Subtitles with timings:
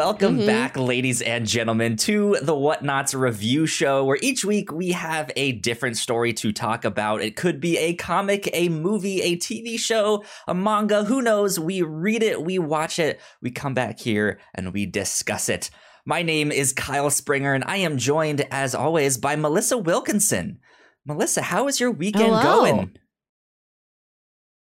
[0.00, 0.46] welcome mm-hmm.
[0.46, 5.52] back, ladies and gentlemen, to the Whatnauts review show, where each week we have a
[5.52, 7.20] different story to talk about.
[7.20, 11.60] It could be a comic, a movie, a TV show, a manga, who knows?
[11.60, 15.68] We read it, we watch it, we come back here, and we discuss it.
[16.06, 20.60] My name is Kyle Springer, and I am joined, as always, by Melissa Wilkinson.
[21.04, 22.42] Melissa, how is your weekend Hello.
[22.42, 22.98] going?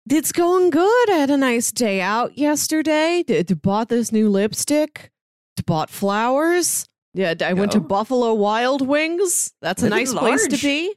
[0.09, 1.11] It's going good.
[1.11, 3.23] I had a nice day out yesterday.
[3.27, 5.11] D- bought this new lipstick.
[5.59, 6.87] D- bought flowers.
[7.13, 9.53] Yeah, I went to Buffalo Wild Wings.
[9.61, 10.87] That's a nice place to be.
[10.87, 10.93] Yeah.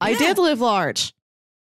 [0.00, 1.14] I did live large.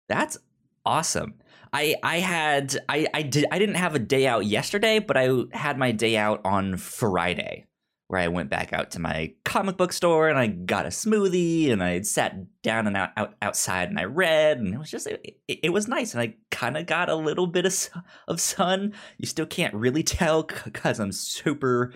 [0.09, 0.39] That's
[0.85, 1.35] awesome.
[1.73, 5.31] I I had I I did I didn't have a day out yesterday, but I
[5.53, 7.67] had my day out on Friday
[8.09, 11.71] where I went back out to my comic book store and I got a smoothie
[11.71, 15.07] and I sat down and out, out outside and I read and it was just
[15.07, 17.89] it, it was nice and I kind of got a little bit of
[18.27, 18.95] of sun.
[19.19, 21.93] You still can't really tell because I'm super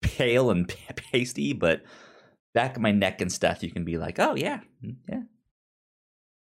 [0.00, 1.82] pale and pasty, but
[2.54, 5.22] back of my neck and stuff, you can be like, oh yeah, mm, yeah.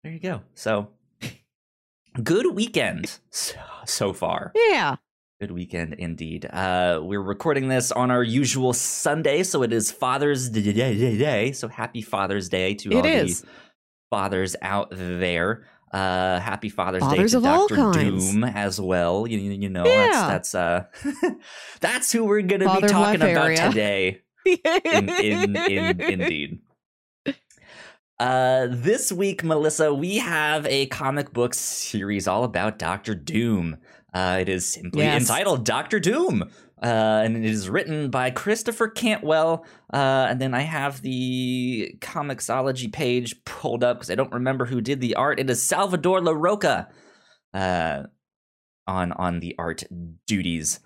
[0.03, 0.41] There you go.
[0.53, 0.89] So
[2.23, 4.51] good weekend so, so far.
[4.55, 4.97] Yeah.
[5.39, 6.45] Good weekend indeed.
[6.51, 11.53] Uh, we're recording this on our usual Sunday, so it is Father's Day.
[11.53, 13.41] So happy Father's Day to it all is.
[13.43, 13.47] the
[14.09, 15.65] fathers out there.
[15.93, 19.25] Uh, happy Father's fathers Day to Doctor Doom as well.
[19.27, 20.27] You, you know, yeah.
[20.27, 21.31] that's that's uh,
[21.79, 24.19] that's who we're gonna Father be talking about today.
[24.45, 26.59] in, in, in, indeed.
[28.19, 33.77] Uh, this week, Melissa, we have a comic book series all about Doctor Doom.
[34.13, 35.21] Uh, it is simply yes.
[35.21, 36.43] entitled Doctor Doom,
[36.81, 39.65] uh, and it is written by Christopher Cantwell.
[39.93, 44.81] Uh, and then I have the Comixology page pulled up because I don't remember who
[44.81, 45.39] did the art.
[45.39, 46.87] It is Salvador Larroca
[47.53, 48.03] uh,
[48.87, 49.83] on on the art
[50.25, 50.79] duties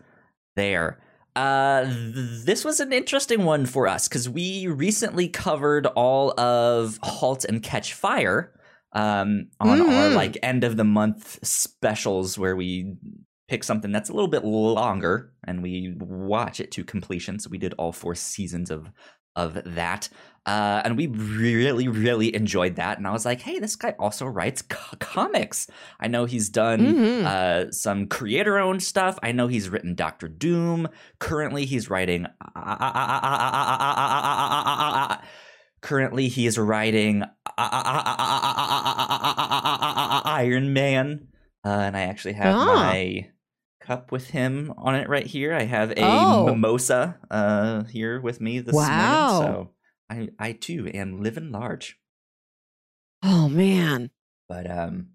[0.55, 0.99] there.
[1.35, 6.99] Uh, th- this was an interesting one for us because we recently covered all of
[7.01, 8.53] *Halt and Catch Fire*
[8.93, 9.89] um, on mm-hmm.
[9.89, 12.95] our like end of the month specials where we
[13.47, 17.39] pick something that's a little bit longer and we watch it to completion.
[17.39, 18.89] So we did all four seasons of
[19.35, 20.09] of that.
[20.45, 22.97] Uh, and we really, really enjoyed that.
[22.97, 25.67] And I was like, hey, this guy also writes co- comics.
[25.99, 27.25] I know he's done mm-hmm.
[27.25, 29.17] uh, some creator owned stuff.
[29.23, 30.89] I know he's written Doctor Doom.
[31.19, 32.27] Currently, he's writing.
[35.81, 37.23] Currently, he is writing
[40.43, 41.27] Iron Man.
[41.65, 42.65] Uh, and I actually have oh.
[42.65, 43.29] my
[43.79, 45.53] cup with him on it right here.
[45.53, 46.45] I have a oh.
[46.45, 49.41] mimosa uh, here with me this wow.
[49.41, 49.53] morning.
[49.53, 49.69] So
[50.09, 51.97] I, I too am living large.
[53.23, 54.09] Oh man.
[54.47, 55.09] But um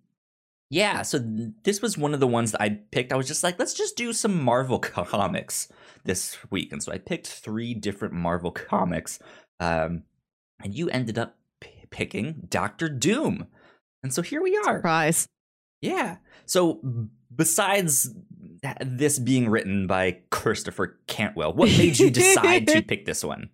[0.70, 1.18] yeah, so
[1.64, 3.10] this was one of the ones that I picked.
[3.10, 5.72] I was just like, let's just do some Marvel comics
[6.04, 6.72] this week.
[6.72, 9.18] And so I picked three different Marvel comics.
[9.60, 10.04] Um
[10.62, 13.46] and you ended up p- picking Doctor Doom.
[14.08, 14.78] And so here we are.
[14.78, 15.28] Surprise.
[15.82, 16.16] Yeah.
[16.46, 16.80] So
[17.36, 18.10] besides
[18.80, 23.50] this being written by Christopher Cantwell, what made you decide to pick this one?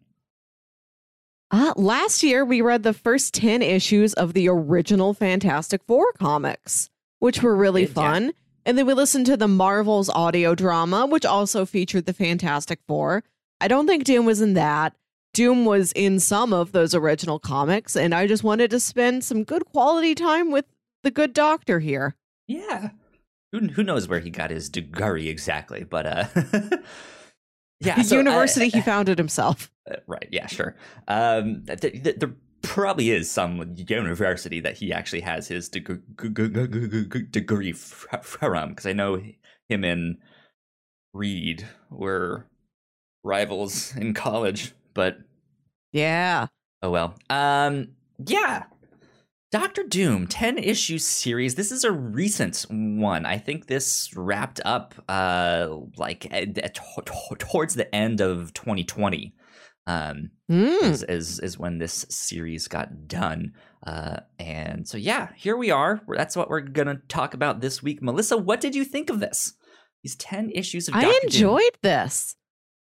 [1.51, 6.89] Uh, last year, we read the first 10 issues of the original Fantastic Four comics,
[7.19, 8.27] which were really fun.
[8.27, 8.31] Yeah.
[8.67, 13.25] And then we listened to the Marvel's audio drama, which also featured the Fantastic Four.
[13.61, 14.95] I don't think Dan was in that.
[15.35, 19.45] Doom was in some of those original comics, and I just wanted to spend some
[19.45, 20.65] good quality time with
[21.03, 22.15] the good doctor here.
[22.47, 22.91] Yeah.
[23.53, 26.25] Who, who knows where he got his degree exactly, but uh
[27.81, 29.71] yeah, the so, university uh, he founded himself.
[29.91, 30.77] Uh, right, yeah, sure.
[31.07, 35.99] Um th- th- there probably is some university that he actually has his degree
[37.73, 39.23] from because I know
[39.69, 40.17] him and
[41.13, 42.47] Reed were
[43.23, 45.19] rivals in college, but
[45.93, 46.47] yeah.
[46.83, 47.15] Oh well.
[47.31, 47.89] Um
[48.25, 48.65] yeah,
[49.51, 51.55] Doctor Doom 10 issue series.
[51.55, 53.27] This is a recent one.
[53.27, 56.33] I think this wrapped up uh like
[57.39, 59.35] towards the end of 2020.
[59.87, 60.83] Um mm.
[60.83, 63.53] is, is is when this series got done.
[63.87, 66.01] Uh and so yeah, here we are.
[66.09, 68.03] That's what we're going to talk about this week.
[68.03, 69.55] Melissa, what did you think of this?
[70.03, 71.07] These 10 issues of Dr.
[71.07, 71.81] I enjoyed Doom.
[71.83, 72.37] this.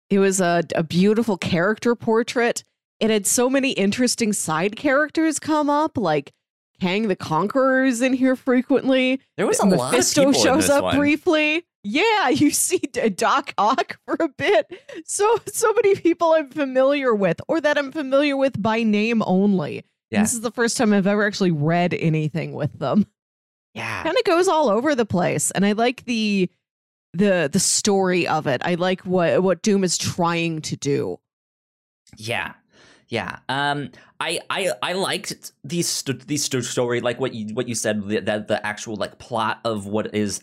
[0.09, 2.63] It was a, a beautiful character portrait.
[2.99, 6.31] It had so many interesting side characters come up, like
[6.79, 9.19] Kang the Conqueror is in here frequently.
[9.37, 10.97] There was a Mephisto lot of shows up one.
[10.97, 11.65] briefly.
[11.83, 14.71] Yeah, you see Doc Ock for a bit.
[15.05, 19.85] So so many people I'm familiar with, or that I'm familiar with by name only.
[20.11, 20.21] Yeah.
[20.21, 23.05] This is the first time I've ever actually read anything with them.
[23.73, 26.49] Yeah, Kind of goes all over the place, and I like the
[27.17, 28.61] the the story of it.
[28.63, 31.19] I like what what Doom is trying to do.
[32.17, 32.53] Yeah,
[33.09, 33.39] yeah.
[33.49, 33.89] Um,
[34.19, 38.47] I I I liked these st- st- story like what you what you said that
[38.47, 40.41] the actual like plot of what is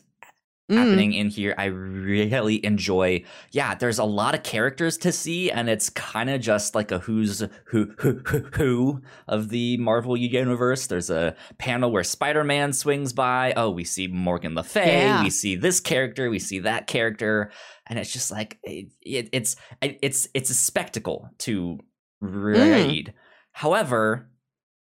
[0.72, 0.76] Mm.
[0.78, 3.24] happening in here I really enjoy.
[3.50, 6.98] Yeah, there's a lot of characters to see and it's kind of just like a
[7.00, 10.86] who's who who who who of the Marvel universe.
[10.86, 13.52] There's a panel where Spider-Man swings by.
[13.56, 15.22] Oh, we see Morgan Le Fay, Yeah.
[15.22, 17.50] we see this character, we see that character
[17.88, 21.78] and it's just like it, it, it's it's it's a spectacle to
[22.20, 23.12] read.
[23.52, 24.30] However,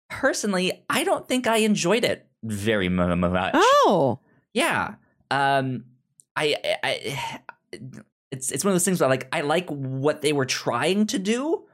[0.09, 3.53] personally, I don't think I enjoyed it very mu- mu- much.
[3.55, 4.21] Oh.
[4.53, 4.95] Yeah.
[5.31, 5.85] Um
[6.37, 7.41] I, I
[8.31, 11.19] it's it's one of those things where like I like what they were trying to
[11.19, 11.65] do.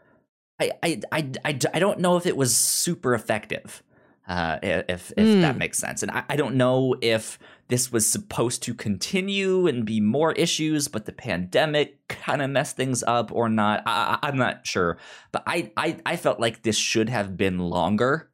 [0.61, 3.82] I I I, I, I don't know if it was super effective.
[4.29, 5.58] Uh if if that Mm.
[5.58, 6.03] makes sense.
[6.03, 7.38] And I, I don't know if
[7.69, 12.76] this was supposed to continue and be more issues, but the pandemic kind of messed
[12.76, 13.82] things up or not.
[13.87, 14.99] I, I, I'm not sure.
[15.32, 18.31] But I, I, I felt like this should have been longer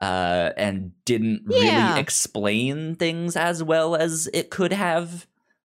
[0.00, 1.88] uh, and didn't Yeah.
[1.90, 5.26] really explain things as well as it could have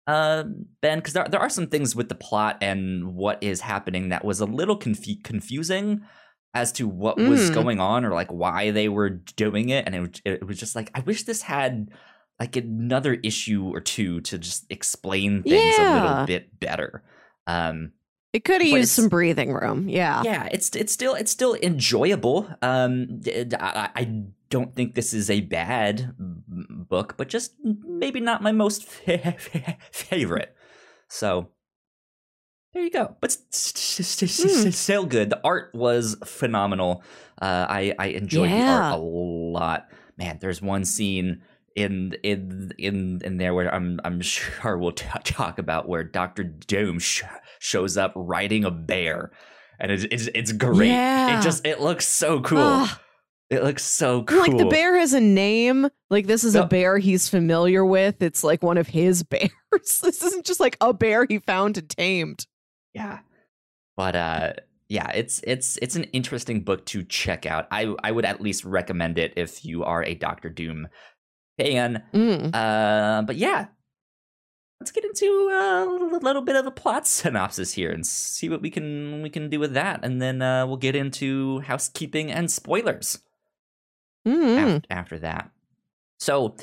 [0.07, 0.43] uh,
[0.81, 0.99] been.
[0.99, 4.39] Because there, there are some things with the plot and what is happening that was
[4.39, 6.01] a little confu- confusing
[6.53, 7.53] as to what was Mm.
[7.53, 9.85] going on or like why they were doing it.
[9.85, 11.89] And it, was- it was just like, I wish this had
[12.39, 17.03] like another issue or two to just explain things a little bit better.
[17.45, 17.91] Um,
[18.31, 19.89] It could have used some breathing room.
[19.89, 20.21] Yeah.
[20.23, 22.47] yeah, it's it's still it's still enjoyable.
[22.61, 23.21] Um,
[23.59, 28.83] I, I don't think this is a bad book, but just maybe not my most
[29.91, 30.55] favorite.
[31.07, 31.49] So
[32.73, 33.15] there you go.
[33.19, 34.69] But s- s- s- s- Hmm.
[34.69, 35.31] still good.
[35.31, 37.03] The art was phenomenal.
[37.41, 39.87] Uh, I I enjoyed the art a lot.
[40.17, 41.41] Man, there's one scene
[41.75, 46.44] in in in in there where I'm I'm sure we'll t- talk about where Doctor
[46.44, 47.24] Doom sh-
[47.60, 49.31] shows up riding a bear,
[49.80, 50.89] and it's it's, it's great.
[50.89, 51.39] Yeah.
[51.39, 52.60] It just it looks so cool.
[52.60, 53.01] Ah,
[53.50, 54.39] it looks so cool.
[54.39, 55.88] Like the bear has a name.
[56.10, 58.22] Like this is a bear he's familiar with.
[58.22, 59.50] It's like one of his bears.
[59.72, 62.45] this isn't just like a bear he found and tamed.
[62.94, 63.19] Yeah.
[63.98, 64.54] But uh
[64.88, 67.68] yeah, it's it's it's an interesting book to check out.
[67.72, 70.88] I I would at least recommend it if you are a Doctor Doom
[71.59, 72.03] fan.
[72.13, 72.53] Mm.
[72.53, 73.67] Uh but yeah.
[74.81, 78.61] Let's get into uh, a little bit of the plot synopsis here and see what
[78.61, 82.50] we can we can do with that and then uh we'll get into housekeeping and
[82.50, 83.19] spoilers
[84.27, 84.75] Mm.
[84.77, 85.50] af- after that.
[86.19, 86.56] So,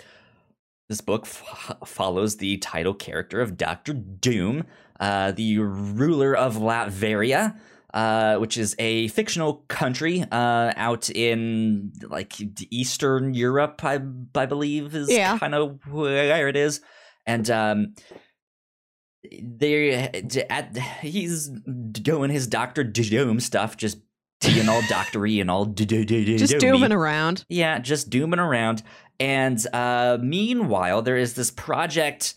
[0.90, 4.64] this book f- follows the title character of Doctor Doom,
[5.00, 7.56] uh, the ruler of Latveria,
[7.96, 12.34] uh, which is a fictional country uh, out in like
[12.70, 13.98] Eastern Europe, I,
[14.34, 15.38] I believe is Yeah.
[15.38, 16.82] kind of where it is,
[17.25, 17.94] and um,
[19.43, 19.94] they
[20.50, 23.99] at he's doing his Doctor Doom stuff, just
[24.42, 27.44] being all doctory and all Just dooming around.
[27.49, 28.82] Yeah, just dooming around.
[29.19, 32.34] And uh, meanwhile, there is this project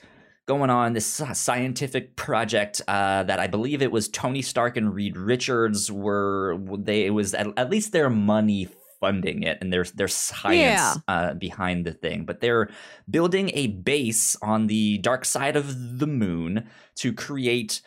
[0.50, 5.16] going on, this scientific project uh, that I believe it was Tony Stark and Reed
[5.16, 8.68] Richards were they it was at, at least their money
[9.00, 10.96] funding it and their their science Yeah.
[11.08, 12.26] uh, behind the thing.
[12.26, 12.68] But they're
[13.08, 17.82] building a base on the dark side of the moon to create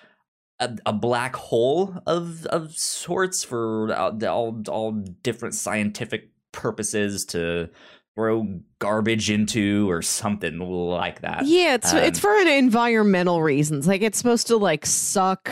[0.61, 4.93] a, a black hole of of sorts for all, all all
[5.23, 7.69] different scientific purposes to
[8.15, 11.47] throw garbage into or something like that.
[11.47, 13.87] Yeah, it's it's Um, for an environmental reasons.
[13.87, 15.51] Like it's supposed to like suck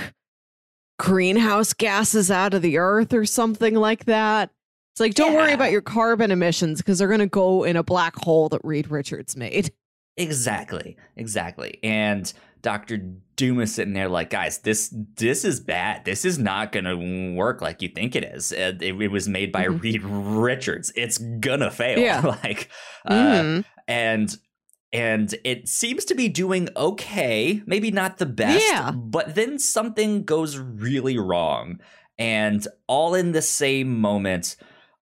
[0.99, 4.51] greenhouse gases out of the earth or something like that.
[4.93, 7.83] It's like don't worry about your carbon emissions because they're going to go in a
[7.83, 9.73] black hole that Reed Richards made.
[10.17, 11.79] Exactly, exactly.
[11.83, 12.99] And Doctor
[13.41, 16.05] Doom is sitting there like, guys, this this is bad.
[16.05, 16.95] This is not gonna
[17.35, 18.53] work like you think it is.
[18.53, 19.81] It, it was made by Mhm.
[19.83, 20.93] Reed Richards.
[20.95, 21.99] It's gonna fail.
[21.99, 22.21] Yeah.
[22.45, 22.69] like,
[23.07, 23.65] uh, Mhm.
[23.89, 24.37] and
[24.93, 28.91] and it seems to be doing okay maybe not the best Yeah.
[28.91, 31.79] but then something goes really wrong
[32.19, 34.57] and all in the same moment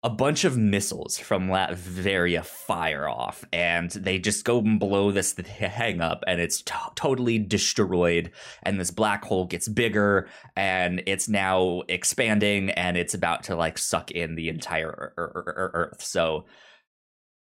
[0.05, 5.33] a bunch of missiles from Latveria fire off and they just go and blow this
[5.33, 8.31] thing up and it's to- totally destroyed
[8.65, 13.79] and this black hole gets bigger and it's now expanding and it's about to like
[13.79, 16.45] suck in the entire ear- ear- ear- earth so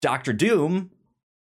[0.02, 0.90] Doctor Doom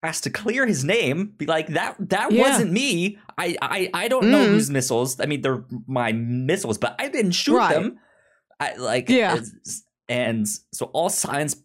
[0.02, 2.42] has to clear his name, be like that that Yeah.
[2.42, 3.18] wasn't me.
[3.38, 4.48] I I I don't know Mm.
[4.48, 5.18] whose missiles.
[5.20, 7.74] I mean, they're my missiles, but I didn't shoot Right.
[7.74, 7.98] them.
[8.60, 9.34] I like Yeah.
[9.36, 11.56] it's- and so all signs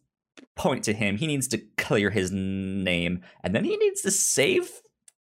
[0.56, 1.18] point to him.
[1.18, 4.70] He needs to clear his name, and then he needs to save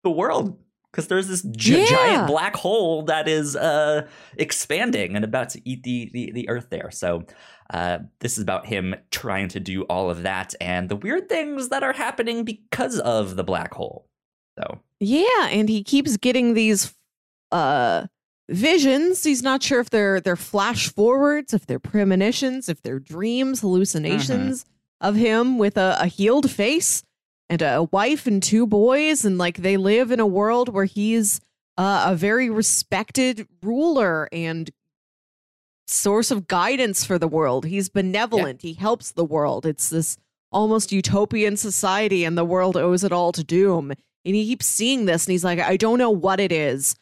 [0.02, 0.58] the world
[0.90, 1.84] because there's this gi- Yeah.
[1.86, 4.06] giant black hole that is uh,
[4.38, 6.90] expanding and about to eat the, the, the Earth there.
[6.90, 7.24] So
[7.70, 11.68] uh, this is about him trying to do all of that and the weird things
[11.68, 14.08] that are happening because of the black hole.
[14.58, 16.94] So Yeah, and he keeps getting these
[17.52, 18.06] uh
[18.48, 19.24] visions.
[19.24, 24.64] He's not sure if they're they're flash forwards, if they're premonitions, if they're dreams, hallucinations
[25.00, 27.02] of him with a, a healed face
[27.48, 31.40] and a wife and two boys, and like they live in a world where he's
[31.78, 34.70] uh, a very respected ruler and
[35.86, 37.64] source of guidance for the world.
[37.64, 38.62] He's benevolent.
[38.62, 39.66] He helps the world.
[39.66, 40.16] It's this
[40.50, 43.92] almost utopian society, and the world owes it all to Doom.
[44.24, 46.96] And he keeps seeing this, and he's like, I don't know what it is.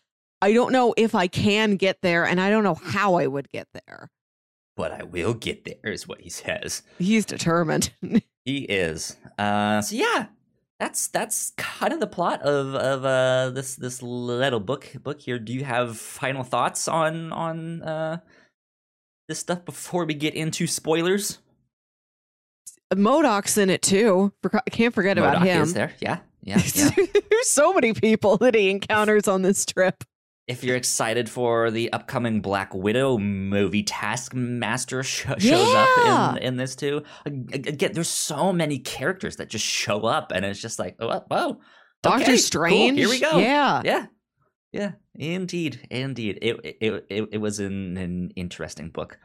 [0.45, 3.49] I don't know if I can get there, and I don't know how I would
[3.51, 4.11] get there.
[4.77, 6.83] but I will get there is what he says.
[6.99, 7.93] He's determined.
[8.45, 9.17] He is.
[9.39, 10.27] Uh, so yeah,
[10.79, 15.39] that's that's kind of the plot of of uh, this this little book book here.
[15.39, 18.19] Do you have final thoughts on on uh,
[19.29, 21.39] this stuff before we get into spoilers?
[22.93, 24.31] MODOK's in it too.
[24.71, 25.63] Can't forget about him.
[25.63, 25.93] is there.
[26.01, 26.91] Yeah, yeah, yeah.
[27.31, 30.05] There's so many people that he encounters on this trip.
[30.47, 35.87] If you're excited for the upcoming Black Widow movie, Taskmaster sh- shows Yeah.
[36.33, 37.03] up in, in this too.
[37.25, 41.61] Again, there's so many characters that just show up, and it's just like, oh, oh
[42.03, 42.99] Doctor okay, cool, Strange.
[42.99, 43.39] here we go.
[43.39, 43.81] Yeah.
[43.85, 44.07] yeah,
[44.73, 46.39] yeah, indeed, indeed.
[46.43, 49.19] It it it, it was an, an interesting book.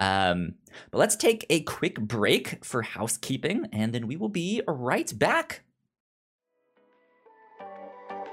[0.00, 0.54] Um,
[0.90, 5.62] but let's take a quick break for housekeeping, and then we will be right back.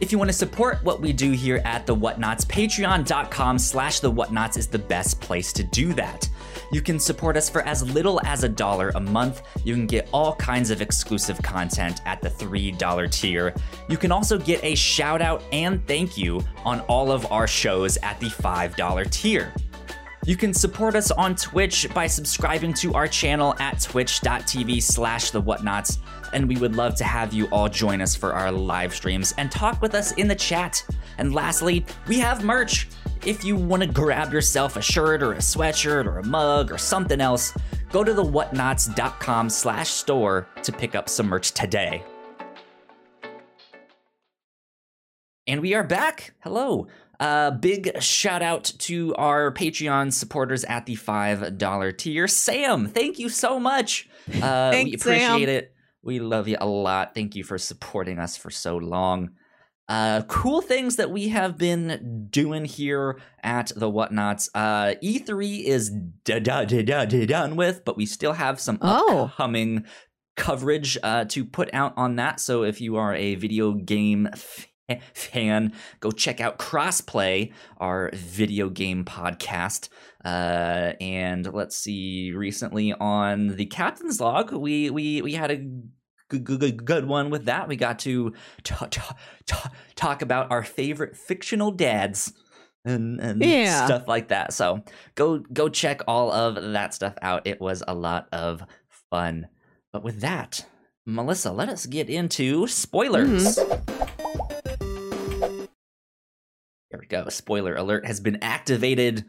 [0.00, 4.12] If you want to support what we do here at The Whatnauts, patreon.com slash The
[4.12, 6.28] Whatnauts is the best place to do that.
[6.72, 9.42] You can support us for as little as a dollar a month.
[9.64, 13.54] You can get all kinds of exclusive content at the $3 tier.
[13.88, 17.96] You can also get a shout out and thank you on all of our shows
[17.98, 19.52] at the $5 tier.
[20.26, 25.42] You can support us on Twitch by subscribing to our channel at twitch.tv slash the
[25.42, 25.98] whatnauts,
[26.34, 29.50] and we would love to have you all join us for our live streams and
[29.50, 30.84] talk with us in the chat.
[31.16, 32.88] And lastly, we have merch.
[33.24, 36.76] If you want to grab yourself a shirt or a sweatshirt or a mug or
[36.76, 37.54] something else,
[37.90, 42.02] go to the whatnauts.com slash store to pick up some merch today.
[45.46, 46.34] And we are back.
[46.42, 46.88] Hello.
[47.20, 52.26] Uh, big shout out to our Patreon supporters at the $5 tier.
[52.26, 54.08] Sam, thank you so much.
[54.28, 55.12] Uh, we Thanks, Sam.
[55.12, 55.73] appreciate it.
[56.04, 57.14] We love you a lot.
[57.14, 59.30] Thank you for supporting us for so long.
[59.88, 64.48] Uh, cool things that we have been doing here at the Whatnauts.
[64.54, 65.90] Uh, E3 is
[66.24, 69.24] da- da- da- da- done with, but we still have some Oh.
[69.26, 69.84] upcoming
[70.36, 72.40] coverage uh, to put out on that.
[72.40, 74.66] So if you are a video game f-
[75.14, 79.88] fan, go check out Crossplay, our video game podcast.
[80.24, 85.56] Uh, and let's see, recently on the Captain's Log, we we we had a
[86.30, 87.68] good good, good, one with that.
[87.68, 89.16] We got to ta- ta-
[89.46, 92.32] ta- talk about our favorite fictional dads.
[92.86, 93.86] And, and Yeah.
[93.86, 94.52] stuff like that.
[94.52, 94.82] So
[95.14, 97.46] go go check all of that stuff out.
[97.46, 98.62] It was a lot of
[99.10, 99.48] fun.
[99.92, 100.66] But with that,
[101.06, 103.56] Melissa, let us get into spoilers.
[106.90, 107.28] There we go.
[107.28, 109.24] Spoiler alert has been activated.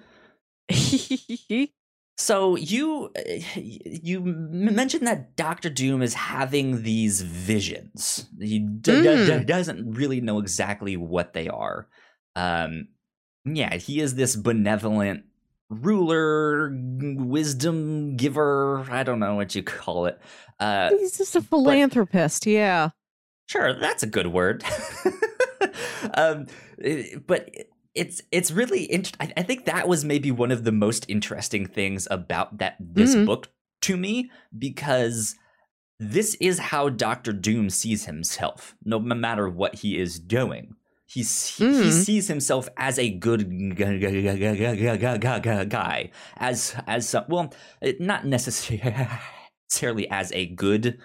[2.17, 3.11] So you
[3.53, 8.25] you mentioned that Doctor Doom is having these visions.
[8.39, 9.39] He d- Mm.
[9.39, 11.89] d- doesn't really know exactly what they are.
[12.37, 12.87] Um,
[13.43, 15.25] yeah, he is this benevolent
[15.69, 18.85] ruler, wisdom giver.
[18.89, 20.17] I don't know what you call it.
[20.57, 22.45] Uh, He's just a philanthropist.
[22.45, 22.91] Yeah.
[23.47, 24.63] Sure, that's a good word.
[26.13, 26.47] um,
[26.81, 27.49] eh, but
[27.95, 31.65] it's it's really int- I, I, think that was maybe one of the most interesting
[31.65, 33.25] things about that this mm-hmm.
[33.25, 33.47] book
[33.81, 35.35] to me because
[35.99, 40.75] this is how Doctor Doom sees himself, no matter what he is doing.
[41.07, 41.83] He, mm-hmm.
[41.83, 43.93] he sees himself as a good guy,
[46.37, 47.53] as as some, well,
[47.99, 50.99] not necessarily as a good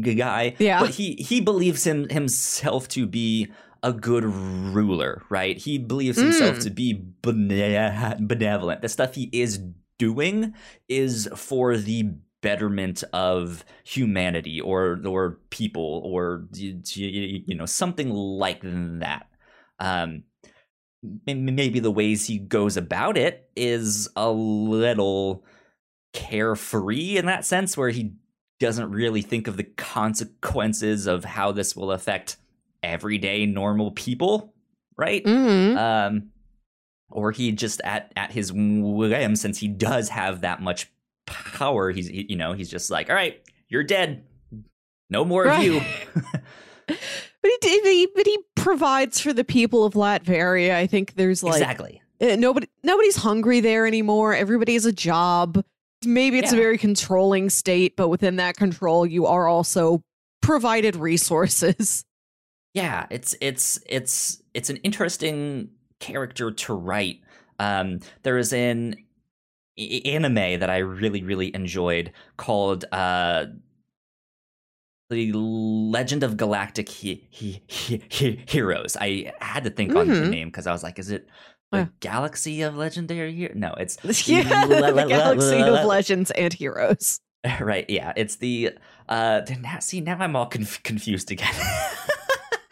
[0.00, 0.80] guy, yeah.
[0.80, 3.50] but he he believes him himself to be
[3.82, 5.56] a good ruler, right?
[5.58, 6.62] He believes himself Mm.
[6.62, 8.80] to be bene- benevolent.
[8.82, 9.60] The stuff he is
[9.98, 10.54] doing
[10.88, 12.12] is for the
[12.42, 19.26] betterment of humanity or or people or you know something like that.
[19.78, 20.24] Um,
[21.26, 25.44] maybe the ways he goes about it is a little
[26.12, 28.12] carefree in that sense, where he
[28.60, 32.36] doesn't really think of the consequences of how this will affect
[32.82, 34.54] everyday normal people,
[34.96, 35.24] right?
[35.26, 36.30] hmm Um,
[37.10, 40.90] or he just at at his whim, since he does have that much
[41.26, 44.24] power, he's he, you know he's just like, all right, you're dead,
[45.10, 45.80] no more of you.
[47.42, 50.74] But he, but he provides for the people of Latveria.
[50.74, 52.00] I think there's like exactly.
[52.20, 54.34] uh, nobody nobody's hungry there anymore.
[54.34, 55.64] Everybody has a job.
[56.04, 60.02] Maybe it's a very controlling state, but within that control, you are also
[60.40, 62.04] provided resources.
[62.74, 65.68] Yeah it's it's it's it's an interesting
[66.00, 67.20] character to write
[67.58, 68.96] um there is an
[70.04, 73.44] anime that i really really enjoyed called uh
[75.10, 80.14] the legend of galactic he- he- he- he- heroes i had to think on the
[80.14, 80.30] Mhm.
[80.30, 81.28] name because i was like is it
[81.70, 81.86] the Yeah.
[82.00, 83.96] galaxy of legendary hero no it's
[84.28, 87.20] yeah, La- la- the galaxy la- la- of legends and heroes.
[87.60, 88.70] right yeah it's the
[89.08, 91.52] uh now see now i'm all conf- confused again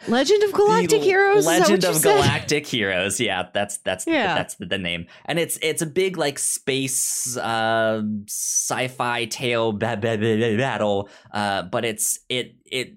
[0.07, 1.45] Legend of Galactic The Heroes.
[1.45, 2.15] Legend of said?
[2.15, 3.19] Galactic Heroes.
[3.19, 4.35] Yeah, that's that's Yeah.
[4.35, 9.97] that's the, the name, and it's it's a big like space uh, sci-fi tale ba-
[10.01, 12.95] ba- ba- battle, uh, but it's it it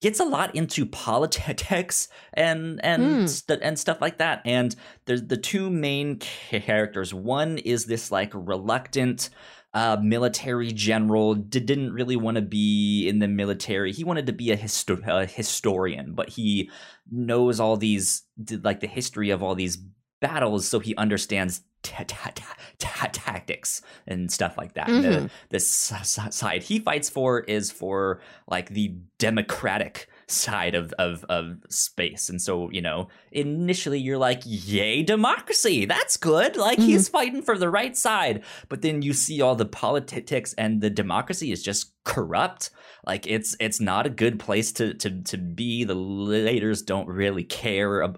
[0.00, 3.26] gets a lot into politics and and Hmm.
[3.26, 4.42] st- and stuff like that.
[4.44, 7.14] And there's the two main characters.
[7.14, 9.30] One is this like reluctant
[9.76, 13.92] uh, military general d- didn't really want to be in the military.
[13.92, 16.70] He wanted to be a, histo- a historian, but he
[17.10, 18.22] knows all these
[18.62, 19.76] like the history of all these
[20.20, 24.88] battles, so he understands ta- ta- ta- ta- tactics and stuff like that.
[24.88, 30.74] And The, the s- s- side he fights for is for like the democratic side
[30.74, 32.28] of, of of space.
[32.28, 35.84] And so you know initially you're like yay democracy!
[35.84, 36.56] That's good!
[36.56, 37.16] Like he's mm-hmm.
[37.16, 38.42] fighting for the right side.
[38.68, 42.70] But then you see all the politics and the democracy is just corrupt.
[43.06, 45.84] Like it's it's not a good place to to to be.
[45.84, 48.16] The leaders don't really care ab-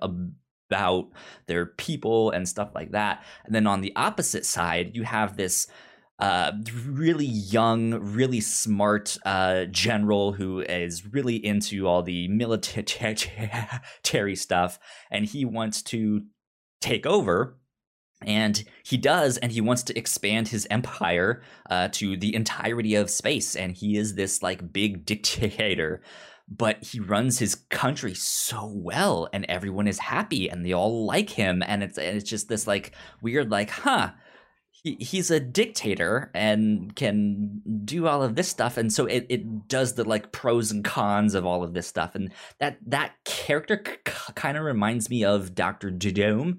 [0.70, 1.10] about
[1.46, 3.24] their people and stuff like that.
[3.44, 5.66] And then on the opposite side you have this
[6.18, 6.52] uh,
[6.84, 14.78] really young, really smart uh, general who is really into all the military stuff,
[15.10, 16.22] and he wants to
[16.80, 17.56] take over.
[18.22, 23.10] And he does, and he wants to expand his empire uh, to the entirety of
[23.10, 23.54] space.
[23.54, 26.02] And he is this like big dictator,
[26.48, 31.30] but he runs his country so well, and everyone is happy, and they all like
[31.30, 31.62] him.
[31.64, 32.90] And it's and it's just this like
[33.22, 34.10] weird, like, huh,
[34.84, 39.68] he, he's a dictator and can do all of this stuff and so it, it
[39.68, 43.82] does the like pros and cons of all of this stuff and that that character
[43.86, 46.58] c- kind of reminds me of dr Doom.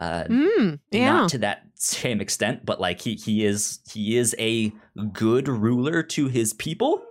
[0.00, 1.12] uh Mm, yeah.
[1.12, 4.72] not to that same extent but like he he is he is a
[5.12, 7.02] good ruler to his people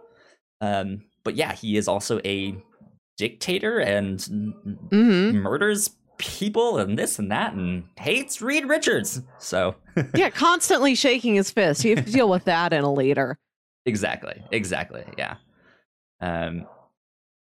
[0.62, 2.56] um but yeah he is also a
[3.18, 4.22] dictator and
[4.92, 9.74] hmm murders people and this and that and hates reed richards so
[10.14, 11.84] Yeah, constantly shaking his fist.
[11.84, 13.38] You have to deal with that in a leader.
[13.86, 14.42] Exactly.
[14.52, 15.04] Exactly.
[15.18, 15.36] Yeah.
[16.22, 16.68] Um.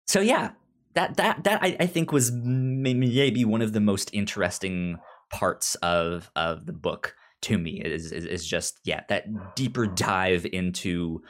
[0.06, 0.52] So yeah,
[0.94, 4.98] that that that I, I think was maybe one of the most interesting
[5.30, 10.46] parts of of the book to me is is, is just yeah that deeper dive
[10.52, 11.20] into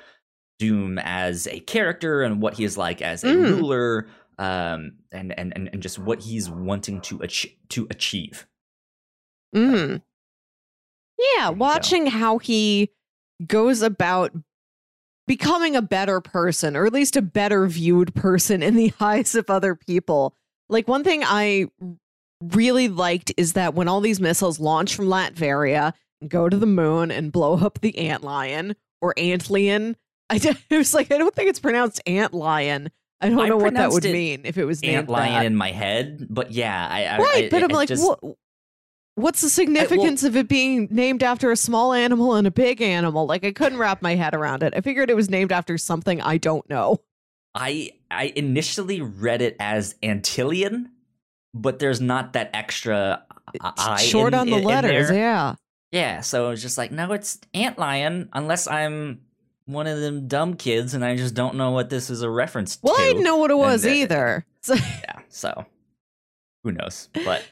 [0.61, 3.57] Doom as a character and what he is like as a Mm.
[3.59, 8.46] ruler, um, and, and and and just what he's wanting to ach- to achieve.
[9.55, 10.03] Mm.
[11.18, 11.53] Yeah, go.
[11.53, 12.90] watching how he
[13.46, 14.33] goes about
[15.27, 19.51] becoming a better person, or at least a better viewed person in the eyes of
[19.51, 20.35] other people.
[20.68, 21.66] Like, one thing I
[22.40, 26.66] really liked is that when all these missiles launch from Latveria and go to the
[26.66, 29.94] moon and blow up the ant lion or antlion,
[30.31, 32.90] I it was like, I don't think it's pronounced ant lion.
[33.20, 35.46] I don't I know what that would mean if it was named Ant lion that.
[35.46, 38.37] in my head, but yeah, I, I right I, but i'm like just, what
[39.16, 43.26] what's the significance of it being named after a small animal and a big animal?
[43.26, 44.72] Like i couldn't wrap my head around it.
[44.76, 46.98] I figured it was named after something i don't know.
[47.54, 50.90] I I initially read it as Antillian,
[51.54, 53.24] but there's not that extra
[53.61, 55.57] I short in- on the letters yeah.
[55.90, 59.22] Yeah, so it was just like, no, it's antlion, unless I'm
[59.68, 62.78] one of them dumb kids and I just don't know what this is a reference
[62.83, 63.00] well to.
[63.00, 65.66] Well, I didn't know what it was uh, either Yeah, so
[66.64, 67.11] who knows?
[67.12, 67.46] But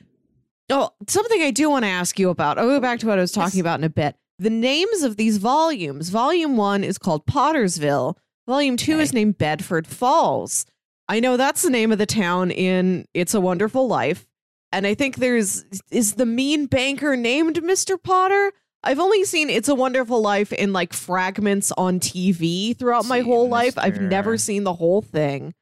[0.70, 2.58] oh, something I do want to ask you about.
[2.58, 3.60] I'll go back to what I was talking yes.
[3.60, 4.16] about in a bit.
[4.38, 6.08] The names of these volumes.
[6.08, 8.16] Volume one is called Pottersville.
[8.46, 9.02] Volume two okay.
[9.02, 10.66] is named Bedford Falls.
[11.08, 14.26] I know that's the name of the town in It's a Wonderful Life.
[14.72, 18.02] And I think there's is the mean banker named Mr.
[18.02, 18.52] Potter?
[18.86, 23.48] I've only seen It's a Wonderful Life in like fragments on TV throughout my whole
[23.48, 23.76] life.
[23.76, 25.54] I've never seen the whole thing.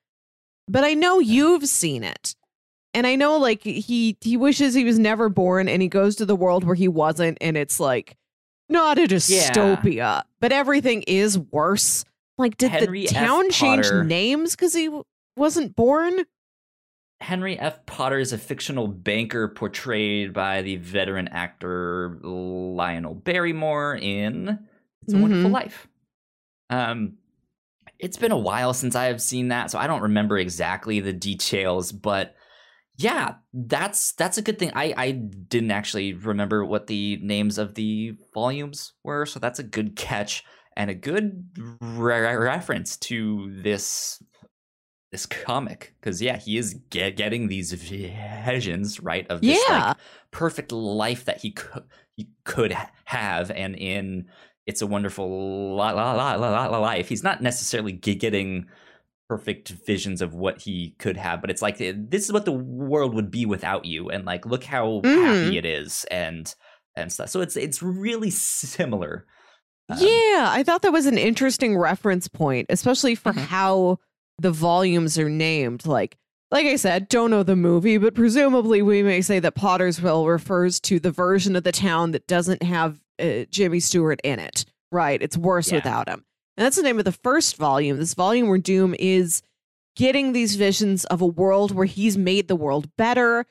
[0.68, 2.36] But I know you've seen it.
[2.92, 6.26] And I know like he he wishes he was never born and he goes to
[6.26, 8.14] the world where he wasn't and it's like
[8.68, 10.22] not a dystopia, yeah.
[10.38, 12.04] but everything is worse.
[12.36, 14.90] Like did Henry the town change names cuz he
[15.34, 16.24] wasn't born?
[17.24, 17.86] Henry F.
[17.86, 24.58] Potter is a fictional banker portrayed by the veteran actor Lionel Barrymore in
[25.02, 25.22] It's a mm-hmm.
[25.22, 25.88] Wonderful Life.
[26.68, 27.16] Um,
[27.98, 31.14] it's been a while since I have seen that, so I don't remember exactly the
[31.14, 32.34] details, but
[32.98, 34.72] yeah, that's that's a good thing.
[34.74, 39.64] I I didn't actually remember what the names of the volumes were, so that's a
[39.64, 40.44] good catch
[40.76, 41.46] and a good
[41.80, 44.22] re- reference to this
[45.14, 49.88] this comic because yeah he is get, getting these visions right of this yeah.
[49.88, 49.96] like,
[50.32, 51.84] perfect life that he could
[52.16, 54.26] he could have and in
[54.66, 58.66] it's a wonderful la, la, la, la, la, life he's not necessarily getting
[59.28, 62.50] perfect visions of what he could have but it's like eh, this is what the
[62.50, 65.24] world would be without you and like look how mm.
[65.24, 66.56] happy it is and
[66.96, 69.26] and stuff so it's it's really similar
[69.90, 73.44] um, yeah i thought that was an interesting reference point especially for mm-hmm.
[73.44, 73.96] how
[74.38, 75.86] the volumes are named.
[75.86, 76.16] Like,
[76.50, 80.80] like I said, don't know the movie, but presumably we may say that Pottersville refers
[80.80, 84.64] to the version of the town that doesn't have uh, Jimmy Stewart in it.
[84.92, 85.20] Right?
[85.20, 85.78] It's worse yeah.
[85.78, 86.24] without him.
[86.56, 87.98] And that's the name of the first volume.
[87.98, 89.42] This volume where Doom is
[89.96, 93.46] getting these visions of a world where he's made the world better.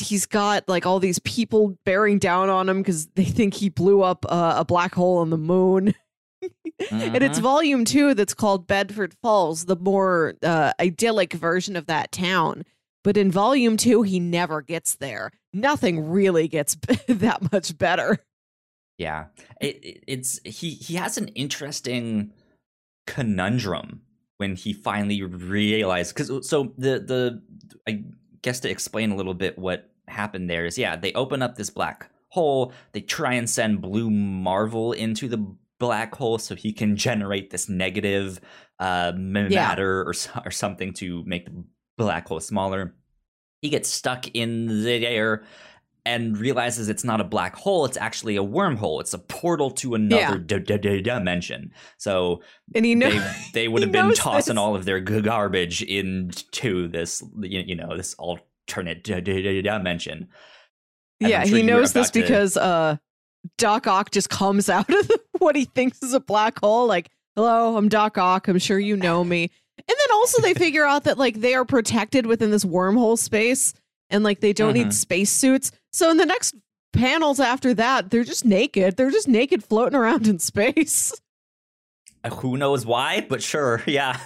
[0.00, 4.02] He's got like all these people bearing down on him because they think he blew
[4.02, 5.94] up uh, a black hole on the moon.
[6.90, 7.42] And it's mm-hmm.
[7.42, 12.62] volume two that's called Bedford Falls, the more uh, idyllic version of that town.
[13.02, 15.32] But in volume two, he never gets there.
[15.52, 16.76] Nothing really gets
[17.08, 18.18] that much better.
[18.96, 19.26] Yeah,
[19.60, 20.70] it, it, it's he.
[20.70, 22.32] He has an interesting
[23.06, 24.02] conundrum
[24.36, 27.42] when he finally realized because so the the
[27.86, 28.04] I
[28.42, 31.70] guess to explain a little bit what happened there is yeah they open up this
[31.70, 36.96] black hole they try and send blue marvel into the black hole so he can
[36.96, 38.40] generate this negative
[38.78, 39.76] uh, matter yeah.
[39.78, 40.14] or,
[40.44, 41.64] or something to make the
[41.96, 42.94] black hole smaller.
[43.62, 45.44] He gets stuck in the air
[46.08, 49.94] and realizes it's not a black hole it's actually a wormhole it's a portal to
[49.94, 50.58] another yeah.
[50.58, 52.40] d- d- dimension so
[52.74, 54.60] and he knows, they, they would have been tossing this.
[54.60, 60.28] all of their garbage into this you know this alternate d- dimension
[61.20, 62.96] and yeah sure he knows this because uh
[63.56, 66.86] Doc Ock just comes out of the, what he thinks is a black hole.
[66.86, 68.48] Like, hello, I'm Doc Ock.
[68.48, 69.50] I'm sure you know me.
[69.76, 73.74] And then also they figure out that like they are protected within this wormhole space
[74.10, 74.84] and like they don't mm-hmm.
[74.84, 75.70] need spacesuits.
[75.92, 76.54] So in the next
[76.92, 78.96] panels after that, they're just naked.
[78.96, 81.12] They're just naked floating around in space.
[82.24, 84.18] Uh, who knows why, but sure, yeah.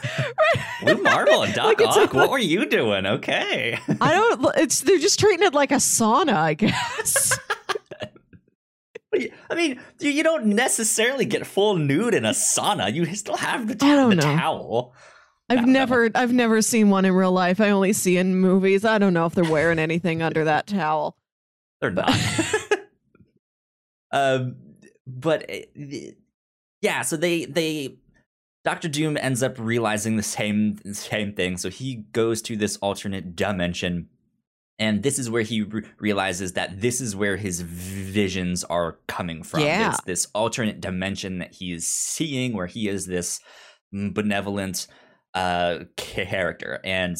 [0.82, 3.04] Blue Marvel and Doc like Ock, what were you doing?
[3.04, 3.78] Okay.
[4.00, 4.56] I don't.
[4.56, 7.38] It's they're just treating it like a sauna, I guess.
[9.14, 12.92] I mean, you, you don't necessarily get full nude in a sauna.
[12.92, 14.94] You still have the, ta- the towel.
[15.48, 16.20] I've never know.
[16.20, 17.60] I've never seen one in real life.
[17.60, 18.84] I only see in movies.
[18.84, 21.16] I don't know if they're wearing anything under that towel.
[21.80, 22.10] They're not.
[24.12, 24.56] um,
[25.06, 26.12] but eh,
[26.80, 27.98] yeah, so they they
[28.64, 31.56] Doctor Doom ends up realizing the same same thing.
[31.58, 34.08] So he goes to this alternate dimension
[34.78, 39.42] and this is where he re- realizes that this is where his visions are coming
[39.42, 39.60] from.
[39.60, 39.90] Yeah.
[39.90, 43.40] this, this alternate dimension that he is seeing where he is this
[43.92, 44.86] benevolent
[45.34, 46.80] uh character.
[46.84, 47.16] And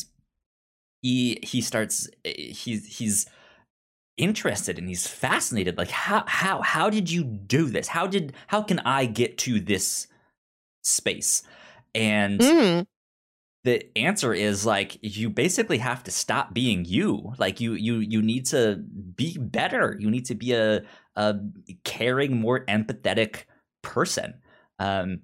[1.03, 3.27] he he starts he's he's
[4.17, 7.89] interested and he's fascinated like how how how did you do this?
[7.89, 10.07] How did how can i get to this
[10.83, 11.43] space?
[11.95, 12.87] And mm
[13.65, 17.33] the answer is like you basically have to stop being you.
[17.39, 19.97] Like you you you need to be better.
[19.99, 20.83] You need to be a
[21.15, 21.35] a
[21.85, 23.45] caring more empathetic
[23.83, 24.35] person.
[24.79, 25.21] Um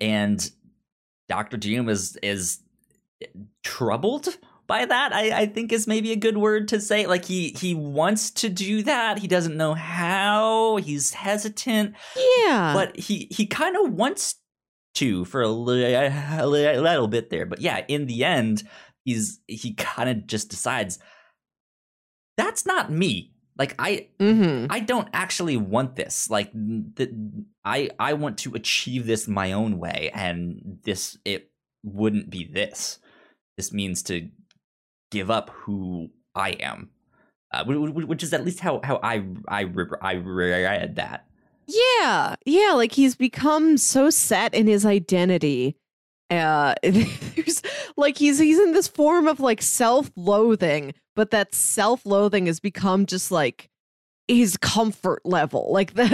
[0.00, 0.50] and
[1.28, 2.60] dr doom is is
[3.62, 4.28] troubled
[4.66, 7.06] by that I, I think is maybe a good word to say.
[7.06, 9.18] Like he he wants to do that.
[9.18, 10.76] He doesn't know how.
[10.76, 11.94] He's hesitant.
[12.44, 12.74] Yeah.
[12.74, 14.36] But he he kind of wants
[14.94, 17.46] to for a, a little bit there.
[17.46, 18.62] But yeah, in the end,
[19.04, 20.98] he's he kind of just decides
[22.36, 23.32] that's not me.
[23.56, 24.66] Like I Mm-hmm.
[24.70, 26.30] I don't actually want this.
[26.30, 26.52] Like
[27.64, 31.50] I I want to achieve this my own way, and this it
[31.82, 32.98] wouldn't be this.
[33.56, 34.28] This means to
[35.10, 36.90] give up who I am,
[37.52, 39.64] uh, wh- wh- which is at least how how I I
[40.00, 41.26] I read that.
[41.68, 45.76] Yeah, yeah, like he's become so set in his identity.
[46.30, 47.62] Uh there's
[47.96, 53.30] like he's he's in this form of like self-loathing, but that self-loathing has become just
[53.30, 53.68] like
[54.28, 55.68] his comfort level.
[55.72, 56.10] Like that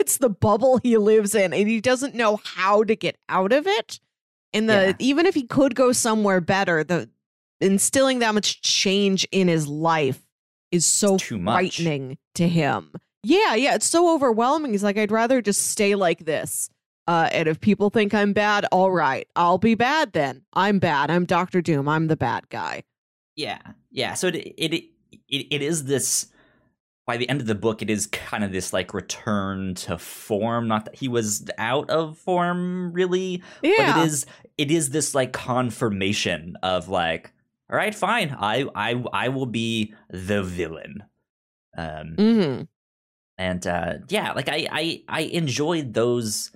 [0.00, 3.66] it's the bubble he lives in and he doesn't know how to get out of
[3.66, 4.00] it.
[4.52, 4.92] And the Yeah.
[4.98, 7.08] even if he could go somewhere better, the
[7.60, 10.20] instilling that much change in his life
[10.70, 11.76] is so too much.
[11.78, 12.92] frightening to him.
[13.28, 14.72] Yeah, yeah, it's so overwhelming.
[14.72, 16.70] He's like, I'd rather just stay like this.
[17.06, 20.42] Uh, and if people think I'm bad, all right, I'll be bad then.
[20.54, 21.10] I'm bad.
[21.10, 21.88] I'm Doctor Doom.
[21.88, 22.84] I'm the bad guy.
[23.36, 23.58] Yeah,
[23.90, 24.14] yeah.
[24.14, 24.72] So it it
[25.28, 26.28] it, it is this.
[27.06, 30.66] By the end of the book, it is kind of this like return to form.
[30.68, 33.94] Not that he was out of form, really, Yeah.
[33.94, 37.32] but it is it is this like confirmation of like,
[37.70, 41.02] all right, fine, I I I will be the villain.
[41.76, 42.62] Um, hmm
[43.38, 46.50] and uh yeah like i i i enjoyed those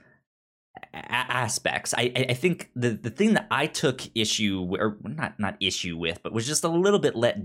[0.95, 1.95] a- aspects.
[1.97, 5.97] I, I think the the thing that i took issue with, or not not issue
[5.97, 7.39] with but was just a little bit let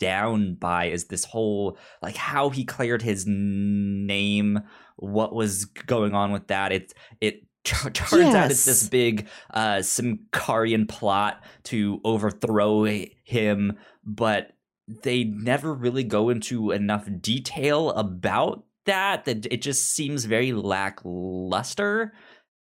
[0.00, 4.60] down by is this whole like how he cleared his name
[4.96, 6.72] what was going on with that.
[6.72, 12.84] It it tur- turns out it's this big uh Symkarian plot to overthrow
[13.24, 14.52] him but
[14.86, 22.12] they never really go into enough detail about that that it just seems very lackluster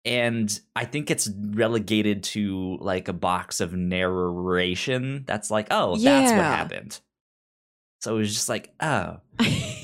[0.05, 6.31] and i think it's relegated to like a box of narration that's like oh that's
[6.33, 7.01] what happened.
[8.03, 9.19] So it was just like oh.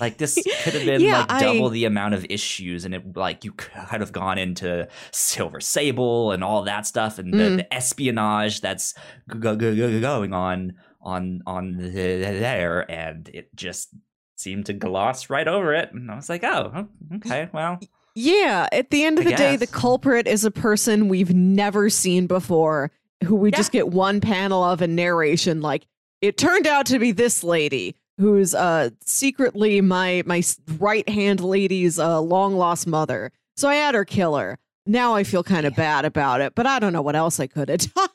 [0.01, 3.15] Like this could have been Yeah, like double I- the amount of issues and it
[3.15, 7.57] like you could have gone into silver sable and all that stuff and the, Mm.
[7.59, 8.95] the espionage that's
[9.31, 13.95] g- g- g- going on on on the, there and it just
[14.37, 17.81] seemed to gloss right over it and i was like oh okay well
[18.15, 18.67] Yeah.
[18.73, 22.27] At the end of I the day, the culprit is a person we've never seen
[22.27, 22.91] before
[23.25, 23.57] who we Yeah.
[23.59, 25.87] just get one panel of a narration like,
[26.23, 30.43] it turned out to be this lady who's uh secretly my my
[30.79, 33.33] right hand lady's uh long lost mother.
[33.57, 34.59] So I had her kill her.
[34.87, 35.77] Now I feel kind of Yeah.
[36.01, 38.09] bad about it, but I don't know what else I could have done.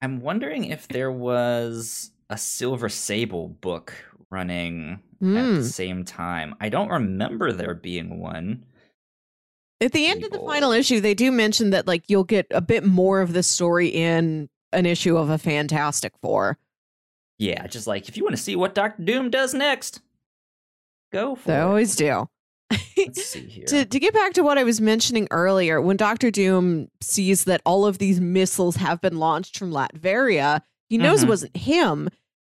[0.00, 3.92] i'm wondering if there was a silver sable book
[4.30, 5.54] running at Hmm.
[5.56, 8.64] the same time i don't remember there being one
[9.80, 12.60] At the end of the final issue, they do mention that like you'll get a
[12.62, 16.56] bit more of the story in an issue of a Fantastic Four.
[17.38, 20.00] Yeah, just like if you want to see what Doctor Doom does next,
[21.12, 21.46] go for it.
[21.52, 21.62] They it.
[21.62, 22.28] always do.
[22.96, 23.66] Let's see here.
[23.66, 27.60] to to get back to what I was mentioning earlier, when Doctor Doom sees that
[27.66, 31.28] all of these missiles have been launched from Latveria, he knows it Mhm.
[31.28, 32.08] wasn't him.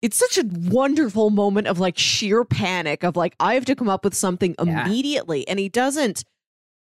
[0.02, 3.88] It's such a wonderful moment of like sheer panic of like I have to come
[3.90, 4.86] up with something Yeah.
[4.86, 6.24] immediately, and he doesn't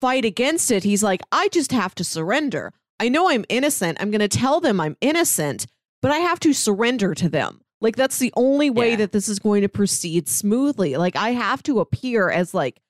[0.00, 0.84] fight against it.
[0.84, 2.72] He's like, I just have to surrender.
[3.00, 3.98] I know I'm innocent.
[4.00, 5.66] I'm going to tell them I'm innocent,
[6.02, 7.60] but I have to surrender to them.
[7.80, 8.96] Like that's the only way Yeah.
[8.96, 10.96] that this is going to proceed smoothly.
[10.96, 12.80] Like I have to appear as like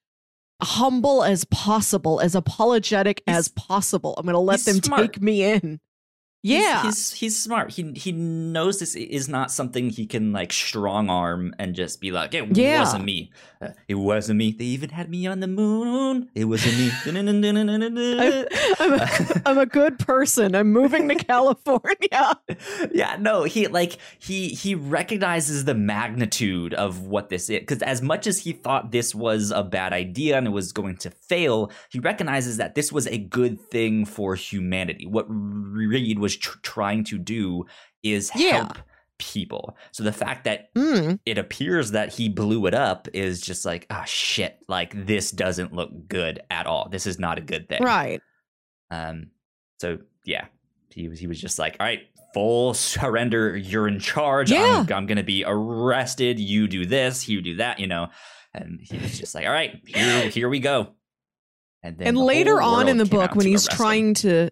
[0.63, 4.15] humble as possible, as apologetic He's- as possible.
[4.19, 5.01] I'm going to let them smart.
[5.13, 5.79] take me in.
[6.43, 6.83] He's- Yeah.
[6.85, 7.73] he's, he's smart.
[7.73, 12.13] He he knows this is not something he can like strong arm and just be
[12.13, 12.79] like, it Yeah.
[12.81, 13.33] wasn't me.
[13.61, 14.53] Uh, it wasn't me.
[14.53, 16.29] They even had me on the moon.
[16.37, 16.93] It wasn't me.
[17.05, 18.47] Dun-dun-dun-dun-dun-dun-dun.
[18.79, 19.09] I'm a,
[19.47, 20.55] I'm a good person.
[20.55, 22.39] I'm moving to California.
[22.93, 28.01] yeah no he like he he recognizes the magnitude of what this is because as
[28.01, 31.71] much as he thought this was a bad idea and it was going to fail
[31.91, 37.05] he recognizes that this was a good thing for humanity what reed was tr- trying
[37.05, 37.65] to do
[38.03, 38.53] is Yeah.
[38.65, 38.79] help
[39.19, 43.65] people so the fact that Mm, it appears that he blew it up is just
[43.65, 47.69] like ah shit like this doesn't look good at all this is not a good
[47.69, 48.21] thing right.
[48.93, 49.31] um,
[49.81, 50.47] so yeah,
[50.95, 52.01] he was he was just like, all right,
[52.35, 53.57] full surrender.
[53.57, 54.51] You're in charge.
[54.51, 54.85] Yeah.
[54.89, 56.39] I'm, I'm gonna be arrested.
[56.41, 57.29] You do this.
[57.29, 57.79] You do that.
[57.81, 58.09] You know.
[58.55, 60.89] And he was just like, all right, here here we go.
[61.83, 64.51] And then and later on in the book when he's trying to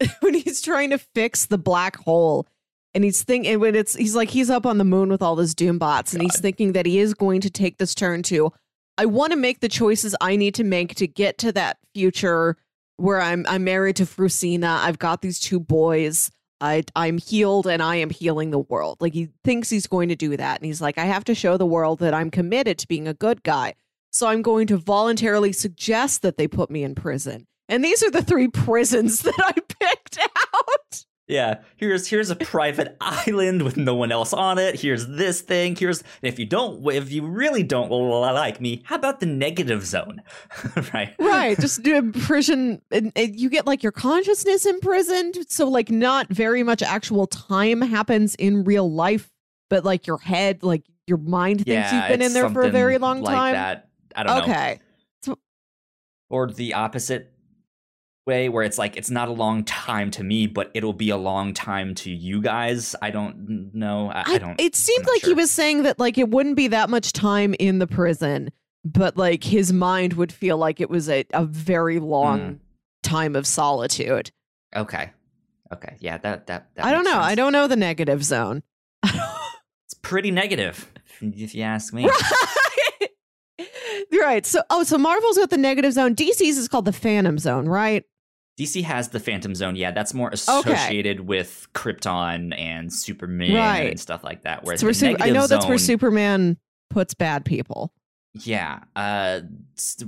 [0.20, 2.46] when he's trying to fix the black hole
[2.94, 5.54] and he's thinking when it's he's like he's up on the moon with all his
[5.54, 8.52] doom bots and he's thinking that he is going to take this turn to
[8.96, 12.56] i want to make the choices i need to make to get to that future
[12.96, 16.30] where i'm i'm married to frusina i've got these two boys
[16.60, 18.98] I I'm healed and I am healing the world.
[19.00, 21.56] Like he thinks he's going to do that and he's like I have to show
[21.56, 23.74] the world that I'm committed to being a good guy.
[24.10, 27.46] So I'm going to voluntarily suggest that they put me in prison.
[27.68, 30.18] And these are the three prisons that I picked
[30.54, 31.04] out.
[31.28, 34.80] Yeah, here's here's a private island with no one else on it.
[34.80, 35.76] Here's this thing.
[35.76, 40.22] Here's if you don't if you really don't like me, how about the negative zone?
[40.94, 41.14] right.
[41.18, 41.58] Right.
[41.60, 46.62] Just do prison and, and you get like your consciousness imprisoned, so like not very
[46.62, 49.30] much actual time happens in real life,
[49.68, 52.70] but like your head, like your mind thinks Yeah, you've been in there for a
[52.70, 53.52] very long something time.
[53.52, 53.88] That.
[54.16, 54.42] I don't know.
[54.44, 54.80] Okay.
[56.30, 57.32] Or the opposite
[58.28, 61.16] way where it's like it's not a long time to me, but it'll be a
[61.16, 62.94] long time to you guys.
[63.02, 64.10] I don't know.
[64.10, 66.88] I, I don't It seemed like he was saying that like it wouldn't be that
[66.90, 68.50] much time in the prison,
[68.84, 72.58] but like his mind would feel like it was a, a very long Mm.
[73.02, 74.30] time of solitude.
[74.76, 75.10] Okay.
[75.72, 75.96] Okay.
[75.98, 77.18] Yeah, that that, that I don't know.
[77.18, 78.62] I don't know the negative zone.
[79.02, 82.06] It's pretty negative, if- you ask me.
[84.12, 84.44] right.
[84.46, 86.14] So oh, so Marvel's got the negative zone.
[86.14, 88.04] DC's is called the Phantom Zone, right?
[88.58, 89.76] DC has the Phantom Zone.
[89.76, 93.90] Yeah, that's more associated with Krypton and Superman Right.
[93.90, 94.64] and stuff like that.
[94.64, 96.58] Whereas It's the where Su- I know that's where Superman
[96.90, 97.92] puts bad people.
[98.34, 98.80] Yeah.
[98.94, 99.40] Uh,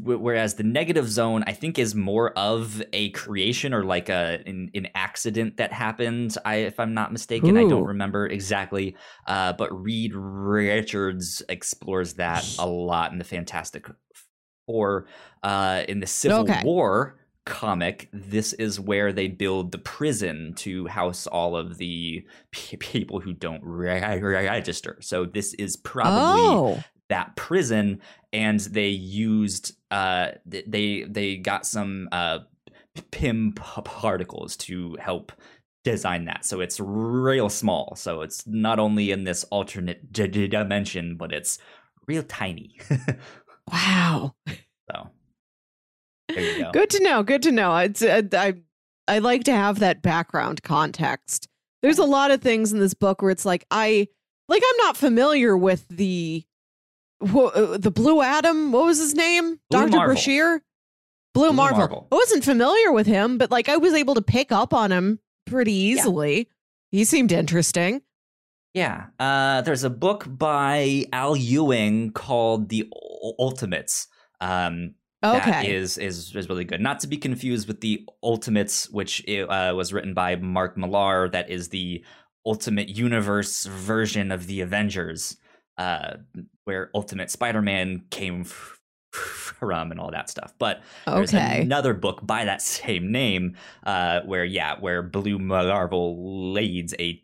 [0.02, 4.70] whereas the negative zone, I think, is more of a creation or like a an,
[4.74, 6.36] an accident that happened.
[6.44, 8.94] I, if I'm not mistaken, I don't remember exactly.
[9.26, 13.86] Uh, but Reed Richards explores that a lot in the Fantastic
[14.66, 15.06] Four.
[15.42, 16.62] Uh, in the Civil Okay.
[16.64, 17.16] War
[17.50, 23.20] comic, this is where they build the prison to house all of the p- people
[23.20, 24.96] who don't re- register.
[25.00, 28.00] So this is probably oh, that prison
[28.32, 32.38] and they used uh they they got some uh
[33.10, 35.32] Pym particles to help
[35.82, 40.46] design that so it's real small so it's not only in this alternate d- d-
[40.46, 41.58] dimension but it's
[42.06, 42.78] real tiny
[43.72, 44.34] wow.
[44.90, 45.10] so
[46.34, 47.22] go Good to know.
[47.22, 47.76] Good to know.
[47.76, 48.54] It's, uh, I
[49.08, 51.48] I like to have that background context.
[51.82, 54.08] There's a lot of things in this book where it's like I
[54.48, 56.44] like I'm not familiar with the
[57.24, 58.72] wh- uh, the Blue Atom.
[58.72, 59.60] What was his name?
[59.70, 60.00] Blue Marvel.
[60.14, 60.62] Brashear.
[61.32, 61.78] Blue, Blue Marvel.
[61.78, 62.08] Marvel.
[62.10, 65.20] I wasn't familiar with him, but like I was able to pick up on him
[65.46, 66.48] pretty easily.
[66.90, 68.02] He seemed interesting.
[68.74, 74.06] Yeah, uh, there's a book by Al Ewing called The U- Ultimates.
[74.40, 75.74] Um, Okay.
[75.74, 76.80] is is is really good.
[76.80, 81.28] Not to be confused with the Ultimates, which uh, was written by Mark Millar.
[81.28, 82.04] That is the
[82.46, 85.36] Ultimate Universe version of the Avengers,
[85.76, 86.14] uh,
[86.64, 88.44] where Ultimate Spider-Man came
[89.12, 90.54] from and all that stuff.
[90.58, 91.62] But there's okay.
[91.62, 97.22] another book by that same name, uh, where yeah, where Blue Marvel leads a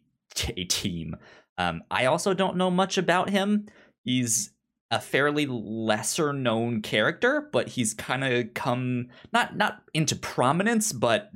[0.54, 1.16] a team.
[1.58, 3.68] Um, I also don't know much about him.
[4.04, 4.50] He's
[4.90, 11.30] a fairly lesser known character, but he's kind of come not not into prominence, but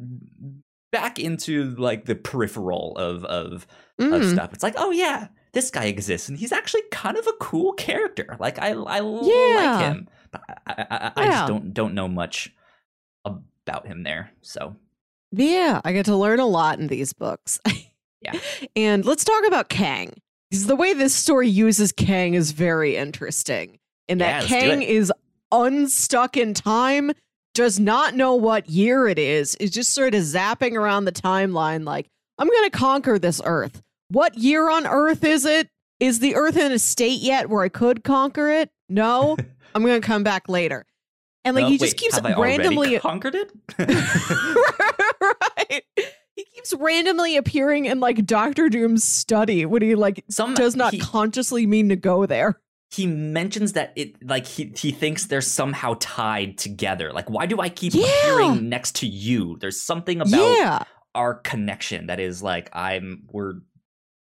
[0.92, 3.66] back into like the peripheral of of,
[3.98, 4.32] of Mm.
[4.32, 4.52] stuff.
[4.52, 8.36] It's like, oh yeah, this guy exists, and he's actually kind of a cool character.
[8.40, 9.54] Like I I Yeah.
[9.56, 11.30] like him, but I, I, I, I Yeah.
[11.32, 12.54] just don't don't know much
[13.24, 14.30] about him there.
[14.42, 14.76] So
[15.32, 17.60] Yeah, I get to learn a lot in these books.
[18.22, 18.38] Yeah.
[18.76, 20.12] And let's talk about Kang.
[20.50, 23.78] Because the way this story uses Kang is very interesting.
[24.08, 25.12] In that let's Kang is
[25.52, 27.12] unstuck in time,
[27.54, 31.84] does not know what year it is, is just sort of zapping around the timeline
[31.84, 32.08] like,
[32.38, 33.82] I'm going to conquer this Earth.
[34.08, 35.68] What year on Earth is it?
[36.00, 38.70] Is the Earth in a state yet where I could conquer it?
[38.88, 39.36] No.
[39.74, 40.86] I'm going to come back later.
[41.44, 43.52] And like No, he just wait, keeps randomly conquered it.
[45.22, 45.82] right.
[46.60, 50.98] Keeps randomly appearing in like Doctor Doom's study when he like Some does not he,
[51.00, 52.60] consciously mean to go there.
[52.90, 57.12] he mentions that it like he he thinks they're somehow tied together.
[57.12, 58.04] Like, why do I keep Yeah.
[58.04, 59.56] appearing next to you?
[59.60, 60.82] There's something about yeah.
[61.14, 63.54] our connection that is like I'm we're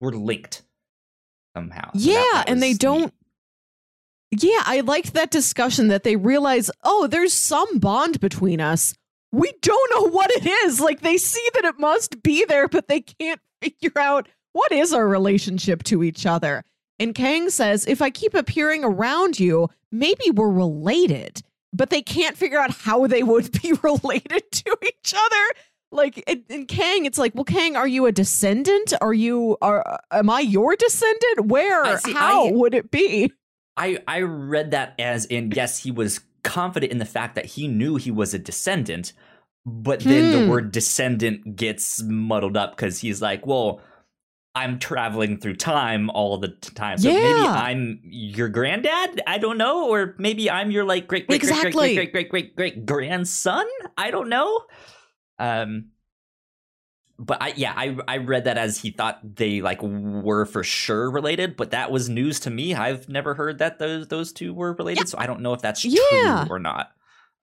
[0.00, 0.62] we're linked
[1.56, 1.90] somehow.
[1.94, 3.14] So Yeah, that and they don't.
[4.32, 8.92] Yeah, I liked that discussion that they realize, oh, there's some bond between us.
[9.37, 10.80] We don't know what it is.
[10.80, 14.95] Like they see that it must be there, but they can't figure out what is
[14.95, 16.64] our relationship to each other.
[16.99, 21.43] And Kang says, if I keep appearing around you, maybe we're related.
[21.74, 25.61] But they can't figure out how they would be related to each other.
[25.93, 28.95] Like in, in Kang, it's like, well, Kang, are you a descendant?
[29.03, 31.47] Are you are am I your descendant?
[31.47, 31.99] Where?
[31.99, 33.32] See, how I- would it be?
[33.76, 37.68] I I read that as in yes, he was confident in the fact that he
[37.68, 39.12] knew he was a descendant,
[39.66, 40.30] but then Hmm.
[40.30, 43.80] the word descendant gets muddled up because he's like, well,
[44.54, 46.96] I'm traveling through time all the time.
[46.96, 49.20] So maybe I'm your granddad?
[49.26, 49.88] I don't know.
[49.90, 51.94] Or maybe I'm your like great great great Exactly.
[51.94, 53.66] great great great great great grandson?
[53.98, 54.64] I don't know.
[55.38, 55.90] Um
[57.18, 61.10] but I yeah, I I read that as he thought they like were for sure
[61.10, 62.74] related, but that was news to me.
[62.74, 65.82] I've never heard that those those two were related, so I don't know if that's
[65.84, 66.44] Yeah.
[66.44, 66.92] true or not.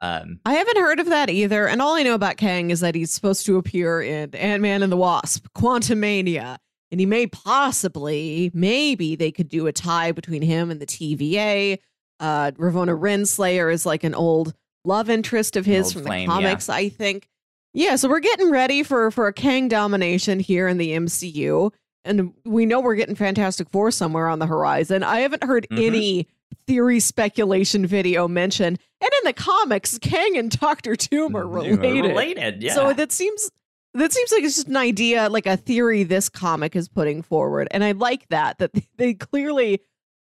[0.04, 1.68] Um I haven't heard of that either.
[1.68, 4.84] And all I know about Kang is that he's supposed to appear in Ant Man
[4.84, 6.58] and the Wasp, Quantumania.
[6.91, 11.80] And he may possibly, maybe they could do a tie between him and the TVA.
[12.20, 14.54] Uh, Ravonna Renslayer is like an old
[14.86, 16.41] love interest of his from flame, the yeah.
[16.41, 17.28] comics, I think.
[17.74, 21.72] Yeah, so we're getting ready for for a Kang domination here in the MCU.
[22.06, 25.01] And we know we're getting Fantastic Four somewhere on the horizon.
[25.04, 25.88] I haven't heard Mhm.
[25.88, 26.28] any
[26.68, 28.78] theory speculation video mention.
[29.01, 32.06] And in the comics, Kang and Doctor Doom are mm, related.
[32.06, 32.74] Related, yeah.
[32.74, 33.49] So that seems
[33.93, 37.68] that seems like it's just an idea, like a theory this comic is putting forward,
[37.72, 39.82] and I like that that they clearly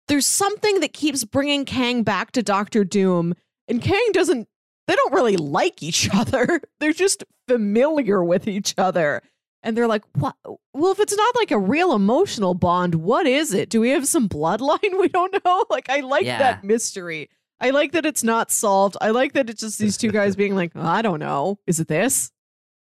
[0.07, 3.33] there's something that keeps bringing Kang back to Doctor Doom,
[3.67, 4.47] and Kang doesn't.
[4.87, 6.61] They don't really like each other.
[6.79, 9.21] They're just familiar with each other.
[9.63, 10.35] And they're like, what?
[10.73, 13.69] Well, if it's not like a real emotional bond, what is it?
[13.69, 14.79] Do we have some bloodline?
[14.99, 15.65] We don't know.
[15.69, 16.39] Like, I like Yeah.
[16.39, 17.29] that mystery.
[17.59, 18.95] I like that it's not solved.
[19.01, 21.59] I like that it's just these two guys being like, oh, I don't know.
[21.67, 22.31] Is it this?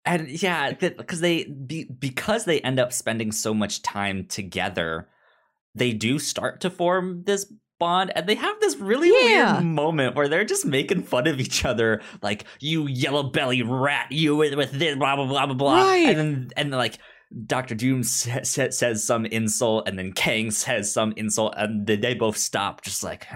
[0.08, 5.08] and yeah because they be, because they end up spending so much time together
[5.74, 9.54] they do start to form this bond and they have this really Yeah.
[9.54, 14.10] weird moment where they're just making fun of each other like you yellow belly rat
[14.10, 16.08] you with, with this blah blah blah blah blah Right.
[16.08, 16.98] and then and like
[17.46, 17.74] Dr.
[17.74, 22.14] Doom sa- sa- says some insult, and then Kang says some insult, and then they
[22.14, 23.26] both stop, just like,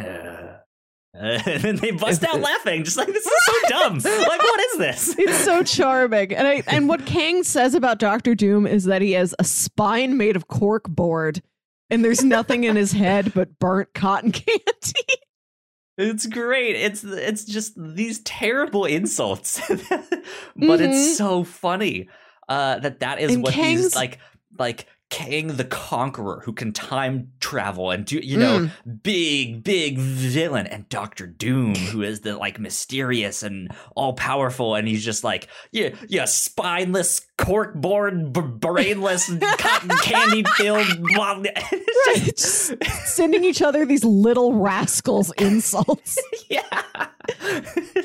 [1.13, 3.95] and then they bust out laughing, just like this is so dumb.
[3.99, 5.15] Like, what is this?
[5.19, 6.33] It's so charming.
[6.33, 10.17] And I and what Kang says about Doctor Doom is that he has a spine
[10.17, 11.43] made of cork board
[11.91, 14.65] and there's nothing in his head but burnt cotton candy.
[15.99, 16.77] It's great.
[16.77, 19.79] It's it's just these terrible insults, but
[20.57, 20.81] Mhm.
[20.81, 22.09] it's so funny
[22.49, 24.19] uh, that that is And what Kang's- he's like,
[24.59, 29.03] like Kang the Conqueror who can time travel and do you know Mm.
[29.03, 34.87] big big villain, and Doctor Doom who is the like mysterious and all powerful, and
[34.89, 40.87] he's just like yeah yeah spineless corkboard b- brainless cotton candy filled.
[42.07, 46.19] Right, just sending each other these little rascals insults.
[46.49, 46.63] yeah.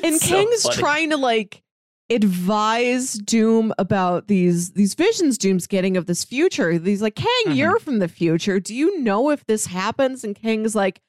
[0.04, 0.76] And so Kang's funny.
[0.76, 1.62] trying to like
[2.10, 6.72] advise Doom about these these visions Doom's getting of this future.
[6.72, 7.56] He's like, Kang, Mhm.
[7.56, 8.60] you're from the future.
[8.60, 10.22] Do you know if this happens?
[10.24, 11.00] And Kang's like,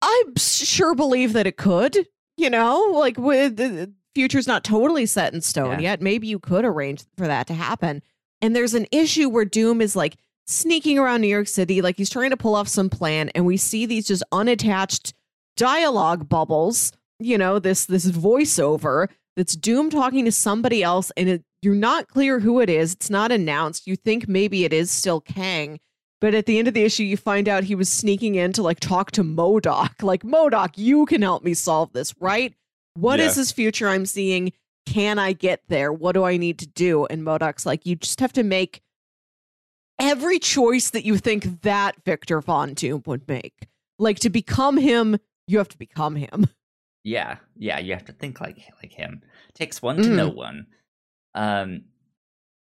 [0.00, 2.06] I sure believe that it could.
[2.36, 5.90] You know, like with the future's not totally set in stone Yeah.
[5.90, 6.02] yet.
[6.02, 8.02] Maybe you could arrange for that to happen.
[8.40, 12.08] And there's an issue where Doom is like sneaking around New York City, like he's
[12.10, 15.12] trying to pull off some plan, and we see these just unattached
[15.56, 16.92] dialogue bubbles.
[17.18, 19.08] You know, this this voiceover
[19.38, 22.92] that's Doom talking to somebody else, and it, you're not clear who it is.
[22.92, 23.86] It's not announced.
[23.86, 25.78] You think maybe it is still Kang,
[26.20, 28.62] but at the end of the issue, you find out he was sneaking in to
[28.62, 30.02] like talk to MODOK.
[30.02, 32.52] Like MODOK, you can help me solve this, right?
[32.94, 33.40] What is Yeah.
[33.42, 34.52] this future I'm seeing?
[34.86, 35.92] Can I get there?
[35.92, 37.06] What do I need to do?
[37.06, 38.82] And MODOK's like, you just have to make
[39.98, 43.68] every choice that you think that Victor Von Doom would make.
[43.98, 46.46] Like to become him, you have to become him.
[47.04, 49.22] Yeah, yeah, you have to think like like him.
[49.58, 50.16] Takes one to Mm.
[50.16, 50.66] know one.
[51.34, 51.84] Um,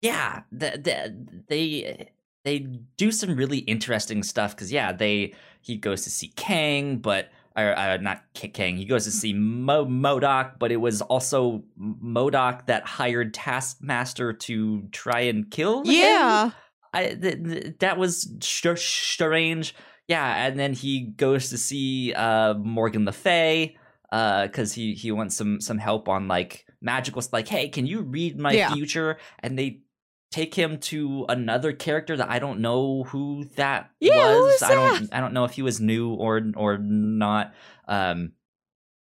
[0.00, 2.10] yeah, the, the, they
[2.44, 2.58] they
[2.96, 7.76] do some really interesting stuff because yeah, they he goes to see Kang, but or
[7.76, 8.76] uh, not Kang.
[8.76, 14.82] He goes to see Mo- MODOK, but it was also MODOK that hired Taskmaster to
[14.92, 15.80] try and kill.
[15.82, 15.86] him?
[15.92, 16.50] Yeah.
[16.94, 19.74] I th- th- that was sh- strange.
[20.06, 23.76] Yeah, and then he goes to see uh Morgan Le Fay
[24.10, 27.32] because he he wants some some help on like magical stuff.
[27.32, 28.72] Like, hey, can you read my Yeah.
[28.72, 29.18] future?
[29.40, 29.82] And they
[30.30, 34.54] take him to another character that I don't know who that Yeah, who was.
[34.56, 37.54] is I don't I don't know if he was new or or not.
[37.86, 38.32] Um,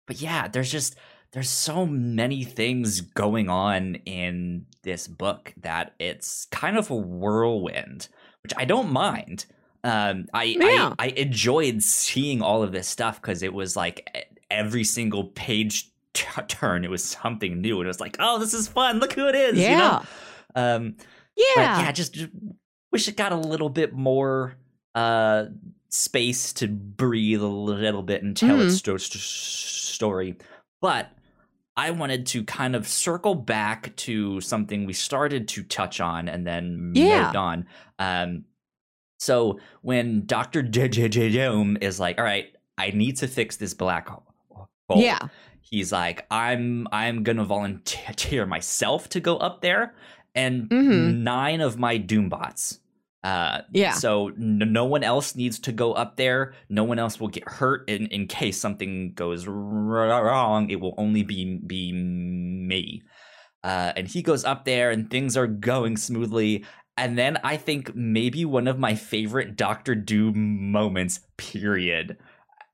[0.07, 0.95] but yeah, there's just
[1.32, 8.07] there's so many things going on in this book that it's kind of a whirlwind,
[8.43, 9.45] which I don't mind.
[9.84, 10.93] Um, I, Yeah.
[10.99, 15.91] I I enjoyed seeing all of this stuff because it was like every single page
[16.14, 18.99] t- turn, it was something new, and it was like, oh, this is fun.
[18.99, 19.57] Look who it is.
[19.60, 20.01] you know?
[20.55, 20.76] Yeah.
[20.76, 20.95] Um,
[21.36, 21.82] Yeah.
[21.82, 22.30] yeah, just, just
[22.91, 24.55] wish it got a little bit more
[24.95, 25.45] uh
[25.89, 28.78] space to breathe a little bit and tell its Mhm.
[28.78, 30.36] sto- st- story.
[30.82, 31.10] But
[31.78, 36.45] I wanted to kind of circle back to something we started to touch on and
[36.45, 37.24] then Yeah.
[37.24, 37.66] moved on.
[37.99, 38.45] Um,
[39.20, 41.32] so when Doctor J.J.
[41.32, 45.20] Dome is like, "All right, I need to fix this black hole," Yeah.
[45.70, 49.93] He's like, "I'm I'm gonna volunteer myself to go up there,
[50.36, 51.17] and Mhm.
[51.20, 52.80] nine of my Doombots."
[53.22, 53.91] Uh, Yeah.
[53.93, 56.53] So n- no one else needs to go up there.
[56.70, 60.70] No one else will get hurt in, in case something goes wrong.
[60.70, 63.01] It will only be be me.
[63.61, 66.63] Uh, and he goes up there, and things are going smoothly.
[66.95, 72.17] And then I think maybe one of my favorite Doctor Doom moments, period,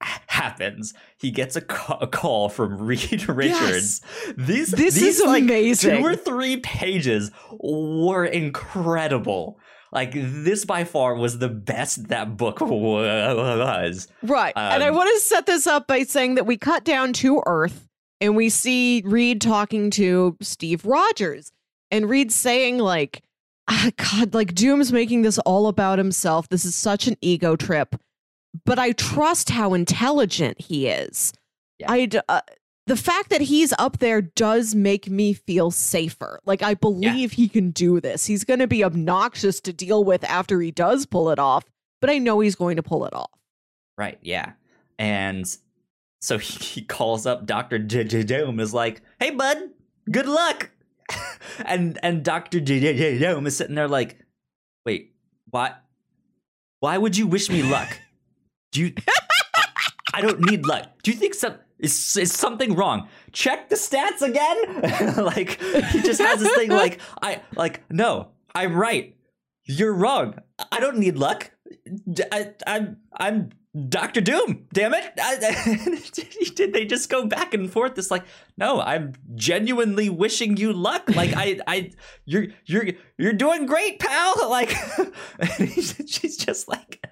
[0.01, 0.93] happens.
[1.17, 4.01] He gets a, ca- a call from Reed Richards.
[4.37, 5.97] These This these is like amazing.
[6.01, 9.59] two or three pages were incredible.
[9.91, 14.07] Like this by far was the best that book was.
[14.21, 14.53] Right.
[14.55, 17.41] and I Um, want to set this up by saying that we cut down to
[17.45, 17.87] Earth
[18.19, 21.51] and we see Reed talking to Steve Rogers.
[21.91, 23.21] And Reed saying, like,
[23.69, 26.49] ah, God, like Doom's making this all about himself.
[26.49, 27.95] This is such an ego trip.
[28.63, 31.33] But I trust how intelligent he is.
[31.79, 31.91] Yeah.
[31.91, 32.41] I uh,
[32.87, 36.39] the fact that he's up there does make me feel safer.
[36.45, 38.25] Like I believe he can do this.
[38.27, 41.65] He's going to be obnoxious to deal with after he does pull it off,
[41.99, 43.31] but I know he's going to pull it off.
[43.97, 44.53] Right, yeah.
[44.99, 45.45] And
[46.21, 49.57] so he, he calls up J- Dome is like, "Hey bud,
[50.11, 50.69] good luck."
[51.65, 52.59] and and Dr.
[52.59, 54.19] J- J- J- Dome is sitting there like,
[54.85, 55.15] "Wait,
[55.49, 55.73] why
[56.79, 57.99] why would you wish me luck?
[58.75, 58.93] Do you
[60.13, 61.01] I, don't need luck.
[61.01, 63.07] Do you think some is, is something wrong?
[63.31, 68.75] Check the stats again." like he just has this thing like, "I like no, I'm
[68.75, 69.15] right.
[69.63, 70.39] You're wrong.
[70.73, 71.51] I don't need luck.
[72.33, 73.51] I, I'm I'm
[73.87, 74.67] Doctor Doom.
[74.73, 75.05] Damn it!
[75.17, 76.01] I,
[76.55, 77.97] did they just go back and forth?
[77.97, 78.25] It's like,
[78.57, 81.15] no, I'm genuinely wishing you luck.
[81.15, 81.91] Like I, I,
[82.25, 84.33] you're you're you're doing great, pal.
[84.49, 84.75] Like
[85.47, 87.05] she's just like,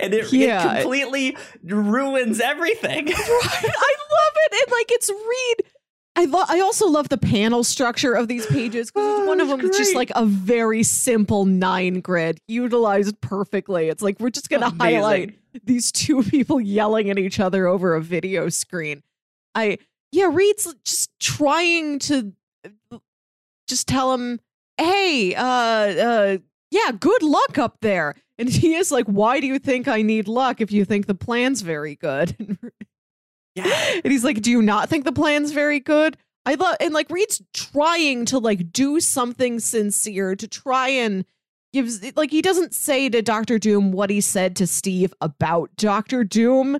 [0.00, 0.72] and it, Yeah.
[0.72, 3.08] it completely ruins everything.
[3.12, 4.52] I love it.
[4.52, 5.56] And like it's read.
[6.16, 6.50] I love.
[6.50, 9.76] I also love the panel structure of these pages because Oh, one of them is
[9.76, 13.88] just like a very simple nine grid utilized perfectly.
[13.88, 14.80] It's like we're just gonna Amazing.
[14.96, 19.02] highlight these two people yelling at each other over a video screen.
[19.54, 19.78] I
[20.12, 22.32] yeah, Reed's just trying to
[22.92, 22.98] uh,
[23.68, 24.40] just tell him,
[24.78, 26.38] hey, uh, uh,
[26.70, 28.14] yeah, good luck up there.
[28.38, 31.14] And he is like, why do you think I need luck if you think the
[31.14, 32.58] plan's very good?
[33.56, 34.00] Yeah.
[34.04, 36.16] and he's like, "Do you not think the plan's very good?"
[36.46, 41.24] I love and like Reed's trying to like do something sincere to try and
[41.72, 46.22] gives like he doesn't say to Doctor Doom what he said to Steve about Doctor
[46.24, 46.78] Doom,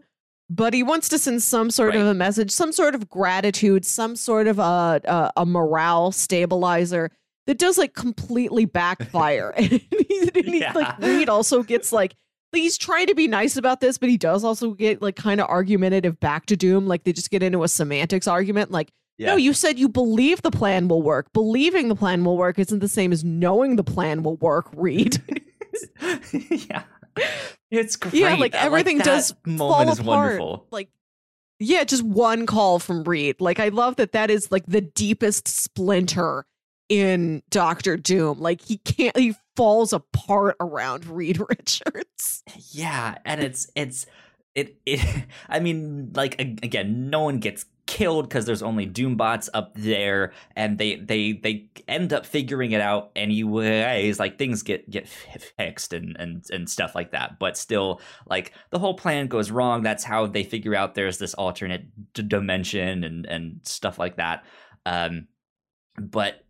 [0.48, 4.14] but he wants to send some sort of a message, some sort of gratitude, some
[4.14, 7.10] sort of a a, a morale stabilizer
[7.50, 9.50] that does like completely backfire.
[9.56, 12.14] and he, and he, like Reed also gets like
[12.52, 15.48] he's trying to be nice about this, but he does also get like kind of
[15.48, 16.86] argumentative back to Doom.
[16.86, 18.70] Like they just get into a semantics argument.
[18.70, 21.32] Like, no, you said you believe the plan will work.
[21.32, 25.20] Believing the plan will work isn't the same as knowing the plan will work, Reed.
[26.50, 26.84] yeah.
[27.72, 28.14] It's great.
[28.14, 30.06] Yeah, like, everything that does moment fall is apart.
[30.06, 30.66] wonderful.
[30.70, 30.88] Like,
[31.58, 33.40] yeah, just one call from Reed.
[33.40, 36.46] Like, I love that that is like the deepest splinter
[36.90, 38.40] in Doctor Doom.
[38.40, 42.42] Like, he can't, he falls apart around Reed Richards.
[42.72, 44.04] Yeah, and it's it's
[44.54, 45.00] it it.
[45.48, 50.78] I mean, like again, no one gets killed because there's only Doombots up there, and
[50.78, 54.18] they they they end up figuring it out anyways.
[54.18, 57.38] Like things get get fixed and and and stuff like that.
[57.38, 59.82] But still, like the whole plan goes wrong.
[59.82, 64.44] That's how they figure out there's this alternate d- dimension and and stuff like that.
[64.86, 65.28] Um,
[65.96, 66.44] but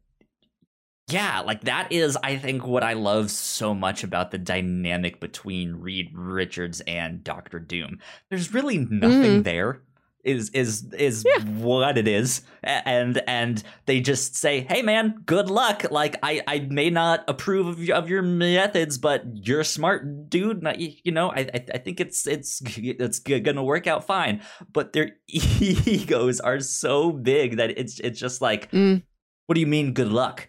[1.12, 5.74] yeah, like that is, I think, what I love so much about the dynamic between
[5.76, 7.98] Reed Richards and Doctor Doom.
[8.30, 9.82] There's really nothing there.
[10.22, 11.42] Is is is Yeah.
[11.44, 16.58] what it is, and and they just say, "Hey, man, good luck." Like I I
[16.68, 20.62] may not approve of, your- of your methods, but you're a smart dude.
[20.76, 24.42] You know, I I I think it's it's it's gonna work out fine.
[24.70, 29.02] But their egos are so big that it's it's just like, Mm.
[29.46, 30.48] what do you mean, good luck?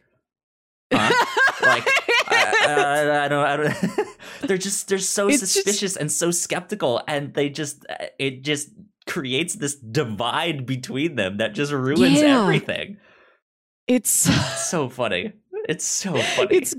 [0.92, 1.26] Huh?
[1.66, 1.88] like
[2.28, 4.08] I, I, I don't, I don't
[4.48, 7.86] they're just they're so It's just- suspicious and so skeptical and they just
[8.20, 8.70] it just
[9.08, 12.42] creates this divide between them that just ruins Yeah.
[12.44, 12.98] everything
[13.88, 15.34] it's it's so funny
[15.68, 16.76] it's so funny It's-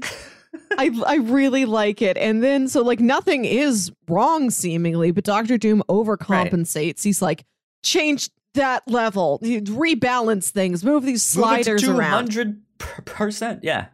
[0.78, 2.16] I I really like it.
[2.18, 7.02] And then so like nothing is wrong seemingly, but Doctor Doom overcompensates.
[7.02, 7.44] He's like,
[7.82, 12.30] change that level, rebalance things, move these sliders Move around.
[12.78, 13.60] 200%.
[13.62, 13.86] Yeah.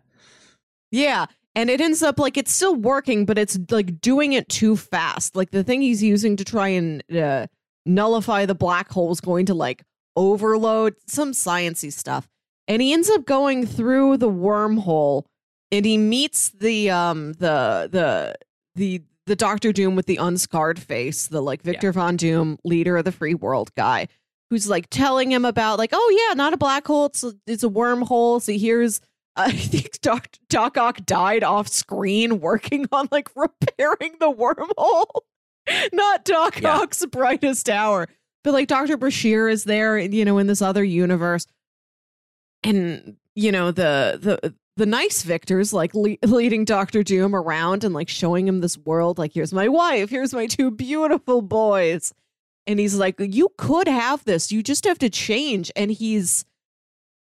[0.90, 1.26] Yeah.
[1.54, 5.34] And it ends up like it's still working, but it's like doing it too fast.
[5.34, 7.46] Like the thing he's using to try and uh,
[7.84, 9.82] nullify the black hole is going to like
[10.14, 12.28] overload some sciency stuff.
[12.68, 15.24] And he ends up going through the wormhole
[15.70, 18.34] and he meets the um the the
[18.74, 23.04] the the Doctor Doom with the unscarred face, the like Victor Von Doom, leader of
[23.04, 24.08] the free world guy,
[24.50, 27.62] who's like telling him about like, oh yeah, not a black hole, it's a, it's
[27.62, 28.40] a wormhole.
[28.40, 29.00] So here's
[29.46, 35.06] I think Doc Doc Ock died off screen working on like repairing the wormhole.
[35.92, 36.78] Not Doc Yeah.
[36.78, 38.08] Ock's brightest hour.
[38.44, 38.96] But like Dr.
[38.96, 41.46] Brashear is there, you know, in this other universe.
[42.64, 47.94] And you know, the the the nice victors like le- leading Doctor Doom around and
[47.94, 52.12] like showing him this world like here's my wife, here's my two beautiful boys.
[52.66, 54.50] And he's like you could have this.
[54.50, 56.44] You just have to change and he's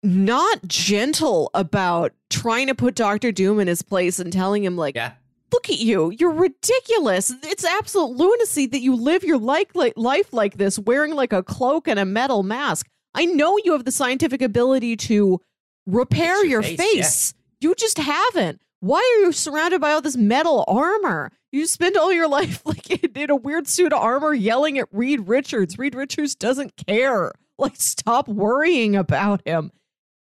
[0.07, 4.95] not gentle about trying to put Doctor Doom in his place and telling him like
[4.95, 5.13] Yeah.
[5.51, 6.11] look at you.
[6.17, 7.31] You're ridiculous.
[7.43, 11.43] It's absolute lunacy that you live your like, like life like this wearing like a
[11.43, 12.87] cloak and a metal mask.
[13.13, 15.41] I know you have the scientific ability to
[15.85, 18.61] repair your your face, face, you just haven't.
[18.79, 21.31] Why are you surrounded by all this metal armor?
[21.51, 24.87] You spend all your life like in, in a weird suit of armor yelling at
[24.91, 25.77] reed richards.
[25.77, 27.31] Reed richards doesn't care.
[27.57, 29.71] Like stop worrying about him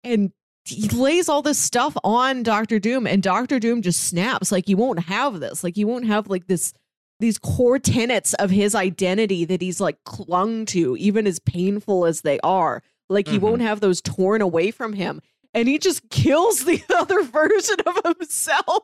[0.05, 0.31] and
[0.63, 4.51] he lays all this stuff on Doctor Doom, and Doctor Doom just snaps.
[4.51, 5.63] Like he won't have this.
[5.63, 6.73] Like he won't have like this
[7.19, 12.21] these core tenets of his identity that he's like clung to, even as painful as
[12.21, 12.83] they are.
[13.09, 13.41] Like he Mhm.
[13.41, 15.21] won't have those torn away from him.
[15.53, 18.83] And he just kills the other version of himself.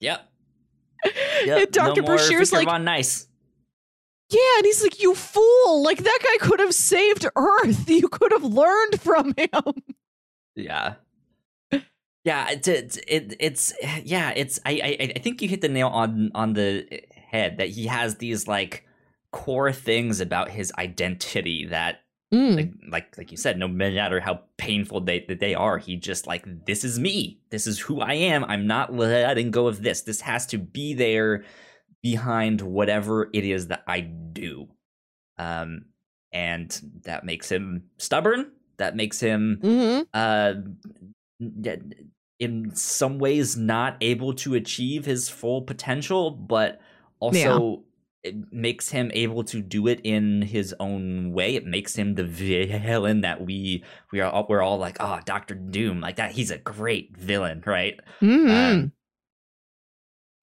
[0.00, 0.28] Yep.
[1.46, 2.02] And Dr.
[2.02, 3.28] No Brashear's like, Von Nice.
[4.30, 5.82] yeah, and he's like, you fool.
[5.82, 7.88] Like that guy could have saved Earth.
[7.90, 9.82] You could have learned from him.
[10.56, 10.94] Yeah.
[12.24, 15.88] Yeah, it's it's it, it's yeah, it's I, I I think you hit the nail
[15.88, 18.86] on on the head that he has these like
[19.30, 22.00] core things about his identity that
[22.32, 22.56] Mm.
[22.56, 26.26] like like like you said, no matter how painful they that they are, he just
[26.26, 27.38] like this is me.
[27.50, 28.44] This is who I am.
[28.44, 30.00] I'm not letting go of this.
[30.00, 31.44] This has to be there
[32.02, 34.66] behind whatever it is that I do.
[35.38, 35.84] Um
[36.32, 38.50] and that makes him stubborn.
[38.78, 40.54] That makes him hmm uh
[42.38, 46.80] in some ways not able to achieve his full potential but
[47.20, 47.84] also
[48.22, 51.56] it makes him able to do it in his own way.
[51.56, 55.54] It makes him the villain that we we are all, we're all like oh dr
[55.54, 58.00] doom like that he's a great villain right?
[58.20, 58.92] Hmm um,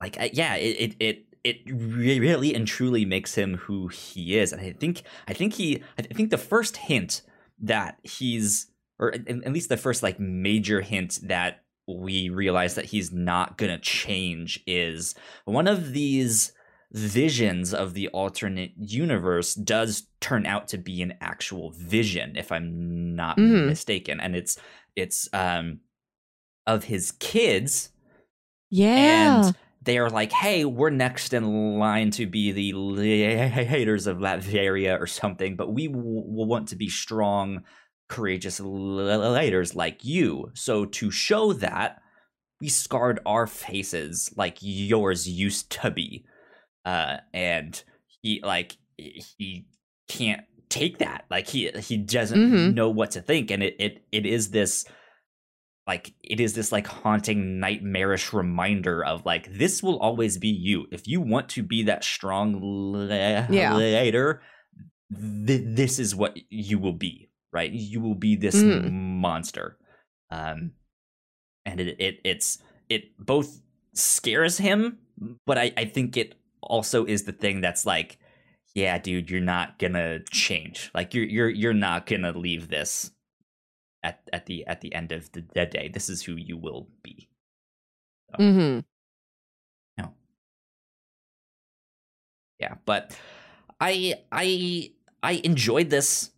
[0.01, 4.53] like uh, yeah it, it it it really and truly makes him who he is
[4.53, 7.23] and i think i think he i think the first hint
[7.61, 8.67] that he's
[8.99, 13.79] or at, least the first like major hint that we realize that he's not gonna
[13.79, 16.53] change is one of these
[16.93, 23.15] visions of the alternate universe does turn out to be an actual vision if i'm
[23.15, 23.67] not Mhm.
[23.67, 24.57] mistaken and it's
[24.95, 25.79] it's um
[26.67, 27.91] of his kids
[28.69, 29.45] yeah.
[29.47, 34.99] and they are like, "Hey, we're next in line to be the leaders of Latveria
[34.99, 37.63] or something, but we w- will want to be strong,
[38.07, 40.51] courageous leaders like you.
[40.53, 42.01] So to show that,
[42.59, 46.25] we scarred our faces like yours used to be."
[46.85, 47.83] Uh, and
[48.21, 49.65] he like he
[50.07, 51.25] can't take that.
[51.29, 52.73] Like he he doesn't Mhm.
[52.73, 54.85] know what to think, and it it it is this
[55.87, 60.85] like it is this like haunting nightmarish reminder of like this will always be you
[60.91, 63.75] if you want to be that strong le- Yeah.
[63.75, 64.41] later
[65.45, 68.91] th- this is what you will be right you will be this Mhm.
[68.91, 69.77] monster
[70.29, 70.71] um
[71.65, 72.59] and it, it it's
[72.89, 73.61] it both
[73.93, 74.99] scares him
[75.45, 78.17] but I, I think it also is the thing that's like
[78.75, 83.11] yeah dude you're not gonna change like you're you're you're not gonna leave this
[84.03, 85.89] at at the at the end of the, the day.
[85.93, 87.29] This is who you will be.
[88.39, 88.79] Mm-hmm.
[92.61, 92.75] Yeah.
[92.85, 93.17] But
[93.81, 94.91] i i
[95.23, 96.29] i enjoyed this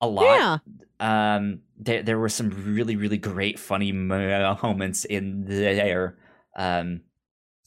[0.00, 0.24] a lot.
[0.24, 1.34] Yeah.
[1.36, 6.16] um there there were some really really great funny moments in there.
[6.56, 7.02] Um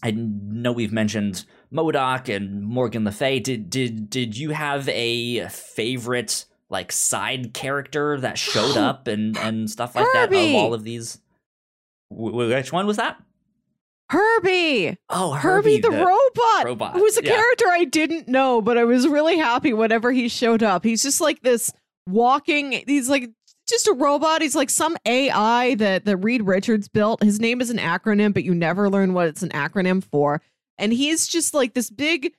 [0.04, 3.40] I know we've mentioned MODOK and Morgan Le Fay.
[3.40, 9.70] Did did did you have a favorite like side character that showed up and and
[9.70, 11.20] stuff like that of all of these?
[12.10, 13.22] Wh- wh- Which one was that?
[14.10, 14.98] Herbie.
[15.10, 16.66] Oh, Herbie, the, robot.
[16.66, 17.32] robot, Who was a yeah.
[17.36, 20.86] character I didn't know, but I was really happy whenever he showed up.
[20.86, 21.74] He's just like this
[22.08, 23.30] walking, he's like
[23.68, 24.42] just a robot.
[24.42, 27.22] He's like some AI that, that Reed Richards built.
[27.22, 30.42] His name is an acronym, but you never learn what it's an acronym for.
[30.78, 32.34] And he's just like this big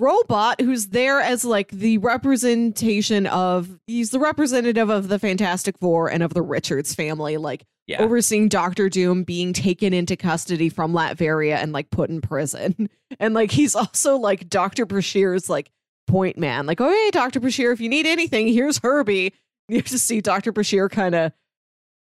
[0.00, 6.10] robot who's there as like the representation of he's the representative of the Fantastic Four
[6.10, 8.02] and of the Richards family, like Yeah.
[8.02, 12.88] overseeing Doctor Doom being taken into custody from Latveria and like put in prison.
[13.18, 14.86] And like he's also like Dr.
[14.86, 15.70] Brashear's like
[16.06, 16.64] point man.
[16.66, 17.40] Like, oh hey, Dr.
[17.40, 19.34] Brashear, if you need anything, here's Herbie.
[19.68, 20.50] You just see Dr.
[20.52, 21.32] Brashear kind of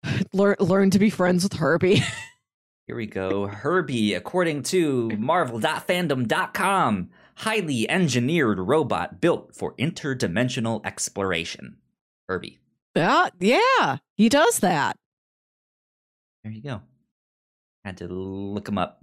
[0.33, 2.03] learn learn to be friends with Herbie.
[2.87, 3.47] Here we go.
[3.47, 7.11] Herbie, according to Marvel.fandom.com,
[7.41, 11.79] highly engineered robot built for interdimensional exploration.
[12.29, 12.61] Herbie.
[12.95, 14.97] yeah, yeah, he does that.
[16.45, 16.83] There you go.
[17.85, 19.03] Had to look him up.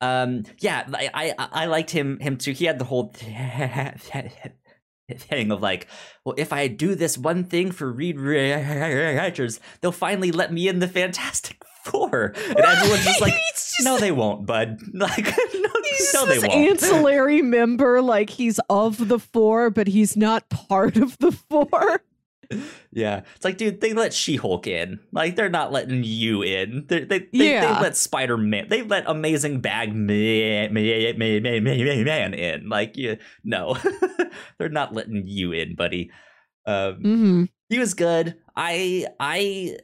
[0.00, 2.52] Um, yeah, I, I I liked him him too.
[2.52, 3.12] He had the whole
[5.10, 5.86] thing of like,
[6.24, 10.80] well, if I do this one thing for Reed Richards, they'll finally let me in
[10.80, 14.78] the Fantastic Four, and everyone's just like, just- no, they won't, bud.
[14.94, 15.24] Like,
[15.54, 16.52] no, He's no they won't.
[16.52, 22.02] ancillary member, like he's of the four, but he's not part of the four.
[22.92, 25.00] Yeah, it's like, dude, they let She-Hulk in.
[25.10, 26.84] Like, they're not letting you in.
[26.86, 27.74] They they, they, Yeah.
[27.74, 28.68] they let Spider-Man.
[28.68, 32.68] They let Amazing Bag Man, man, man, man, man, man in.
[32.68, 33.78] Like, you, no,
[34.58, 36.10] they're not letting you in, buddy.
[36.66, 37.44] Um, Mm-hmm.
[37.70, 38.36] he was good.
[38.54, 39.78] I I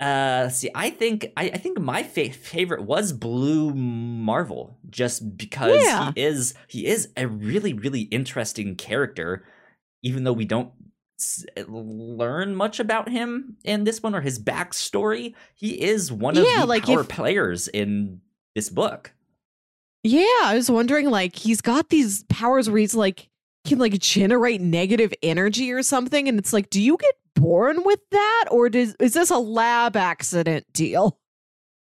[0.00, 0.70] uh see.
[0.74, 6.12] I think I, I think my fa- favorite was Blue Marvel, just because Yeah.
[6.14, 9.44] he is he is a really really interesting character,
[10.02, 10.70] even though we don't
[11.18, 15.34] s- learn much about him in this one or his backstory.
[15.54, 18.20] He is one of Yeah, the like power if- players in
[18.54, 19.12] this book.
[20.02, 23.28] Yeah, I was wondering, like, he's got these powers where he's like
[23.66, 28.00] can like generate negative energy or something, and it's like, do you get born with
[28.10, 31.18] that, or does is this a lab accident deal?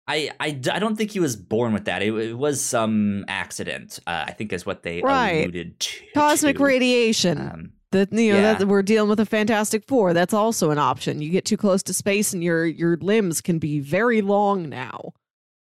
[0.06, 2.02] I, I, I don't think he was born with that.
[2.04, 4.00] It, it was some accident.
[4.06, 5.44] Uh, I think is what they Right.
[5.46, 6.04] alluded to.
[6.14, 6.64] Cosmic to.
[6.64, 7.40] radiation.
[7.40, 8.54] Um, that you know yeah.
[8.56, 10.14] that we're dealing with a Fantastic Four.
[10.14, 11.22] That's also an option.
[11.22, 15.14] You get too close to space, and your your limbs can be very long now.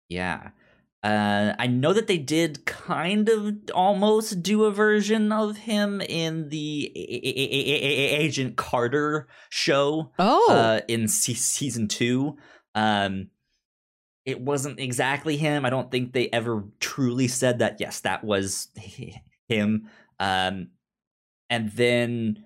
[0.09, 0.51] yeah.
[1.07, 6.49] Uh, I know that they did kind of almost do a version of him in
[6.49, 12.37] the A- A- A- Agent Carter show Oh, uh, in se- season two.
[12.75, 13.29] Um,
[14.25, 15.65] it wasn't exactly him.
[15.65, 17.77] I don't think they ever truly said that.
[17.79, 18.69] Yes, that was
[19.49, 19.89] him.
[20.19, 20.71] Um,
[21.49, 22.45] and then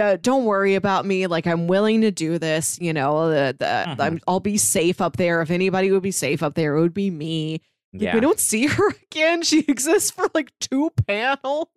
[0.00, 3.64] uh, don't worry about me like i'm willing to do this you know the, the,
[3.64, 4.00] Mhm.
[4.00, 6.94] I'm, i'll be safe up there if anybody would be safe up there it would
[6.94, 7.60] be me
[7.92, 11.68] Like, Yeah, we don't see her again she exists for like two panels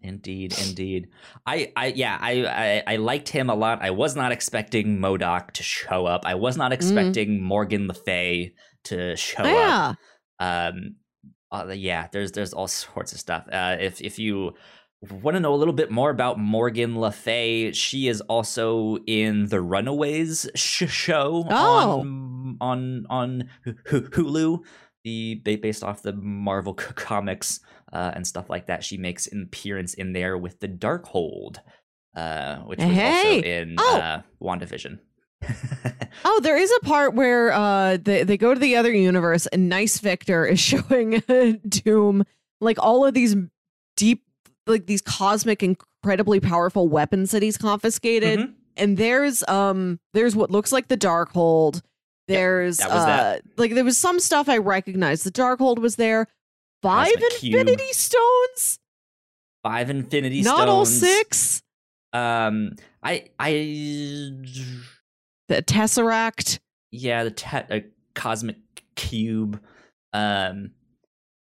[0.00, 1.08] indeed, indeed.
[1.46, 3.82] I I yeah I, I I liked him a lot.
[3.82, 6.22] I was not expecting MODOK to show up.
[6.24, 9.46] I was not expecting Morgan Le Fay to show up.
[9.46, 9.94] yeah
[10.40, 10.96] um
[11.52, 14.54] uh, yeah there's there's all sorts of stuff uh if if you
[15.10, 19.46] want to know a little bit more about morgan le fay she is also in
[19.48, 22.00] the runaways sh- show Oh.
[22.00, 24.58] on on on Hu- Hu- hulu
[25.04, 27.58] the based off the marvel comics
[27.92, 31.56] uh and stuff like that she makes an appearance in there with the darkhold
[32.14, 33.60] uh which was also Hey!
[33.60, 33.98] in Oh!
[33.98, 35.00] uh wandavision
[36.24, 39.68] Oh, there is a part where uh they, they go to the other universe and
[39.68, 41.20] Nice Victor is showing
[41.68, 42.24] Doom
[42.60, 43.34] like all of these
[43.96, 44.22] deep
[44.66, 48.38] like these cosmic incredibly powerful weapons that he's confiscated.
[48.38, 48.54] Mhm.
[48.76, 51.82] And there's um there's what looks like the Darkhold.
[52.28, 55.24] There's that uh like there was some stuff I recognized.
[55.24, 56.28] The Darkhold was there.
[56.82, 57.54] Five Cosmic Cube.
[57.60, 58.78] Infinity Stones?
[59.62, 60.58] five infinity stones.
[60.58, 61.62] Not all six.
[62.12, 63.50] Um, I I
[65.48, 66.58] the Tesseract.
[66.90, 67.80] Yeah, the te- uh,
[68.14, 68.56] cosmic
[68.96, 69.60] cube.
[70.12, 70.72] Um,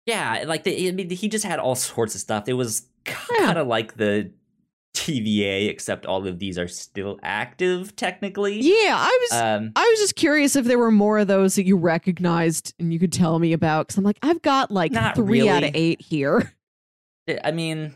[0.06, 2.48] yeah, like the, I mean, he just had all sorts of stuff.
[2.48, 4.32] It was kind of like the
[4.94, 8.60] TVA, except all of these are still active technically.
[8.60, 11.64] Yeah, I was Um, I was just curious if there were more of those that
[11.64, 15.48] you recognized and you could tell me about because I'm like I've got like three
[15.48, 16.52] out of eight here.
[17.28, 17.94] Eh, I mean,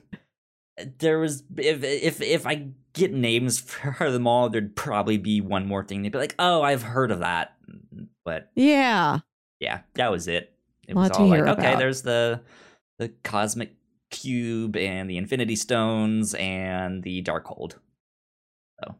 [0.78, 3.58] eh, there was if if if I get names
[3.98, 6.02] for them all, there'd probably be one more thing.
[6.02, 9.18] They'd be like, "Oh, I've heard of that," mm, but Yeah,
[9.58, 10.52] yeah, that was it.
[10.86, 11.78] It Lot was all like, okay, about.
[11.78, 12.40] there's the
[13.00, 13.74] the cosmic
[14.10, 17.74] cube and the Infinity Stones and the Darkhold.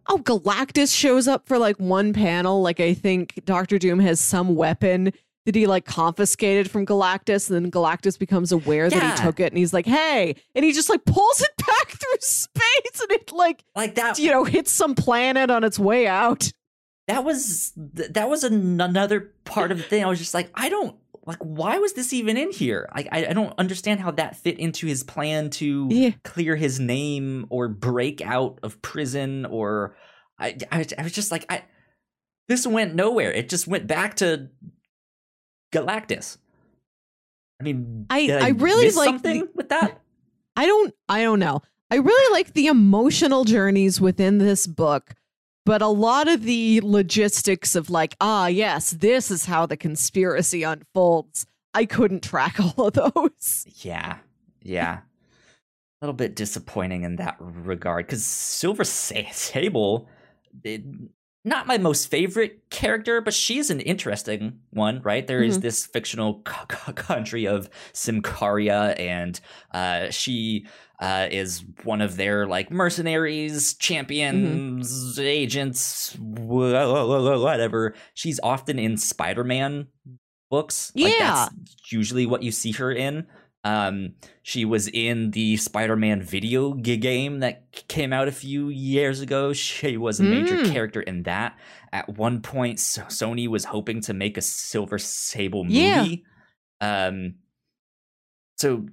[0.09, 2.63] Oh, Galactus shows up for like one panel.
[2.63, 5.13] Like I think Doctor Doom has some weapon
[5.45, 9.53] that he like confiscated from Galactus, and then Galactus becomes aware that he took it,
[9.53, 13.31] and he's like, "Hey!" and he just like pulls it back through space, and it
[13.33, 16.51] like Like that, you know hits some planet on its way out.
[17.07, 20.03] that was that was an- another part of the thing.
[20.03, 20.97] I was just like, I don't
[21.27, 22.89] like why was this even in here?
[22.95, 26.11] Like I, I don't understand how that fit into his plan to Yeah.
[26.25, 29.97] clear his name or break out of prison or
[30.39, 31.65] I, I, was- I was just like I
[32.49, 33.33] this went nowhere.
[33.33, 34.49] It just went back to
[35.73, 36.39] Galactus.
[37.61, 40.01] I mean, I- did I really like something the- with that.
[40.57, 41.61] I don't I don't know.
[41.91, 45.15] I really like the emotional journeys within this book,
[45.67, 50.63] but a lot of the logistics of like, ah, yes, this is how the conspiracy
[50.63, 51.45] unfolds.
[51.75, 53.67] I couldn't track all of those.
[53.81, 54.19] Yeah,
[54.63, 55.01] yeah.
[55.01, 60.09] A little bit disappointing in that regard because Silver Sa- Sable,
[60.63, 60.83] it,
[61.47, 65.27] not my most favorite character, but she's an interesting one, right?
[65.27, 65.63] There is Mhm.
[65.63, 66.55] this fictional c-
[66.87, 69.41] c- country of Symkaria, and
[69.73, 70.67] uh, she
[71.01, 77.95] uh, is one of their like mercenaries, champions, agents, wh- wh- whatever.
[78.15, 79.87] She's often in Spider-Man
[80.51, 80.93] books.
[80.95, 81.49] Like, Yeah.
[81.51, 83.27] that's usually what you see her in.
[83.67, 89.53] Um, she was in the Spider-Man video game that came out a few years ago.
[89.53, 90.73] She was a major Mm.
[90.73, 91.59] character in that.
[91.93, 96.25] At one point, so- Sony was hoping to make a Silver Sable movie.
[96.81, 97.07] Yeah.
[97.09, 97.35] Um,
[98.57, 98.87] so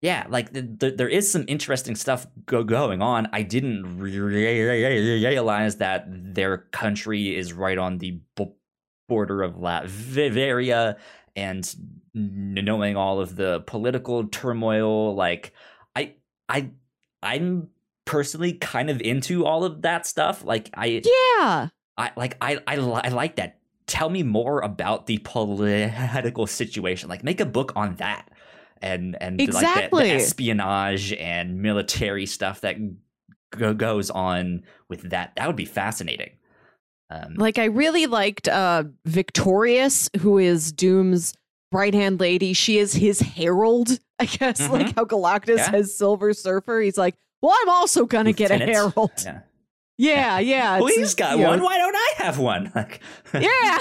[0.00, 3.28] yeah, like the, the, there is some interesting stuff go- going on.
[3.32, 8.52] I didn't re- realize that their country is right on the b-
[9.08, 10.96] border of Latveria,
[11.36, 11.74] and
[12.14, 15.52] knowing all of the political turmoil, like
[15.96, 16.14] I,
[16.48, 16.70] I,
[17.22, 17.68] I'm
[18.04, 20.44] personally kind of into all of that stuff.
[20.44, 21.68] Like I, Yeah.
[21.96, 23.58] I like I I, I like that.
[23.86, 27.08] Tell me more about the political situation.
[27.08, 28.28] Like make a book on that,
[28.80, 30.08] and and like the, Exactly.
[30.10, 32.76] the espionage and military stuff that
[33.50, 35.32] go- goes on with that.
[35.36, 36.30] That would be fascinating.
[37.10, 41.34] Um, Like I really liked uh Victorious, who is Doom's
[41.72, 42.52] right hand lady.
[42.52, 44.70] She is his herald, I guess, Mhm.
[44.70, 45.70] like how Galactus Yeah.
[45.70, 46.80] has Silver Surfer.
[46.80, 49.10] He's like, Well, I'm also gonna get a herald.
[49.24, 49.40] yeah.
[50.00, 50.78] Yeah, yeah.
[50.78, 51.62] Well, he's got you know, one.
[51.62, 52.70] Why don't I have one?
[52.74, 53.00] Like,
[53.34, 53.78] Yeah.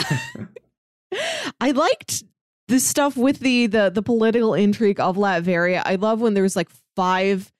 [1.61, 2.23] I liked
[2.67, 5.81] the stuff with the the the political intrigue of Latveria.
[5.85, 7.51] I love when there's like five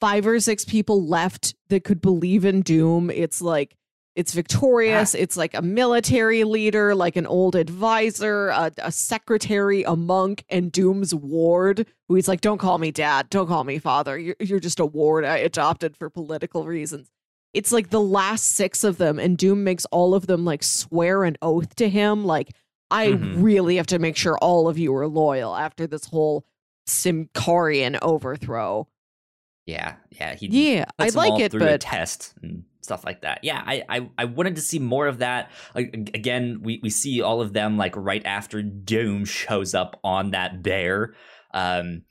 [0.00, 3.10] five or six people left that could believe in Doom.
[3.10, 3.76] It's like
[4.16, 5.14] it's victorious.
[5.14, 10.72] It's like a military leader, like an old advisor, a, a secretary, a monk, and
[10.72, 13.30] Doom's ward, who he's like, "Don't call me dad.
[13.30, 14.18] Don't call me father.
[14.18, 17.10] You're you're just a ward I adopted for political reasons."
[17.54, 21.22] It's like the last six of them, and Doom makes all of them like swear
[21.24, 22.50] an oath to him, like
[22.90, 23.42] I Mhm.
[23.42, 26.44] really have to make sure all of you are loyal after this whole
[26.88, 28.88] Symkarian overthrow.
[29.66, 30.34] yeah, yeah.
[30.36, 30.46] He
[30.76, 33.40] Yeah, I like it, but test and stuff like that.
[33.42, 35.50] Yeah, I, I I wanted to see more of that.
[35.74, 40.30] Like again, we we see all of them like right after Doom shows up on
[40.30, 41.14] that bear.
[41.52, 42.02] Um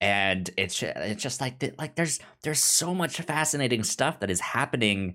[0.00, 5.14] and it's it's just like like there's there's so much fascinating stuff that is happening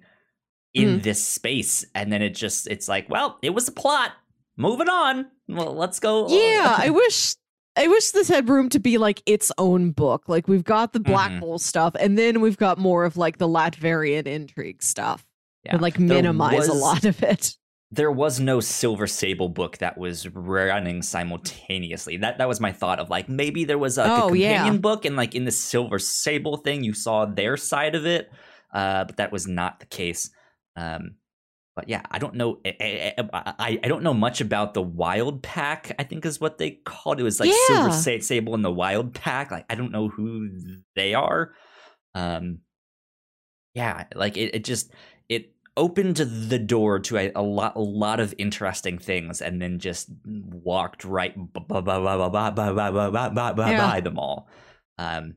[0.73, 4.11] in this space and then it just it's like, well, it was a plot.
[4.57, 5.27] Moving on.
[5.47, 6.27] Well, let's go.
[6.29, 7.35] yeah, I wish
[7.79, 10.27] I wish this had room to be like its own book.
[10.27, 11.39] Like we've got the Black Mhm.
[11.39, 15.25] Hole stuff, and then we've got more of like the Latverian intrigue stuff,
[15.65, 15.73] Yeah.
[15.73, 17.55] and like There minimize a lot of it.
[17.91, 22.17] there was no Silver Sable book that was running simultaneously.
[22.17, 24.57] That that was my thought of like maybe there was like, a Oh, yeah.
[24.57, 28.29] companion book and like in the Silver Sable thing you saw their side of it,
[28.73, 30.29] uh, but that was not the case.
[30.75, 31.15] Um,
[31.79, 32.59] but yeah, I don't know.
[32.65, 35.95] I, I, I, don't know much about the Wild Pack.
[35.97, 37.23] I think is what they called it.
[37.23, 37.55] was like yeah.
[37.67, 39.49] Silver Sable and the Wild Pack.
[39.49, 40.49] Like I don't know who
[40.97, 41.53] they are.
[42.13, 42.59] Um,
[43.73, 44.91] yeah, like it, it just
[45.29, 49.79] it opened the door to a, a, lot a lot of interesting things, and then
[49.79, 51.91] just walked right by
[54.01, 54.49] them all.
[54.97, 55.35] Um,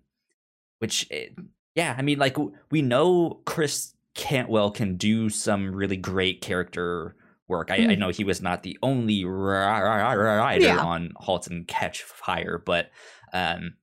[0.80, 1.36] which it,
[1.76, 2.36] yeah, I mean, like
[2.72, 7.16] we know Chris cantwell can do some really great character
[7.48, 7.98] work i, I Mhm.
[7.98, 10.78] know he was not the only ri- ri- ri- writer Yeah.
[10.78, 12.90] on halt and catch fire but
[13.32, 13.74] um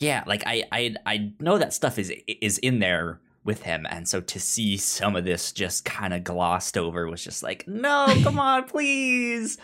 [0.00, 4.08] yeah like i i i know that stuff is is in there with him and
[4.08, 8.06] so to see some of this just kind of glossed over was just like no
[8.22, 9.56] come on please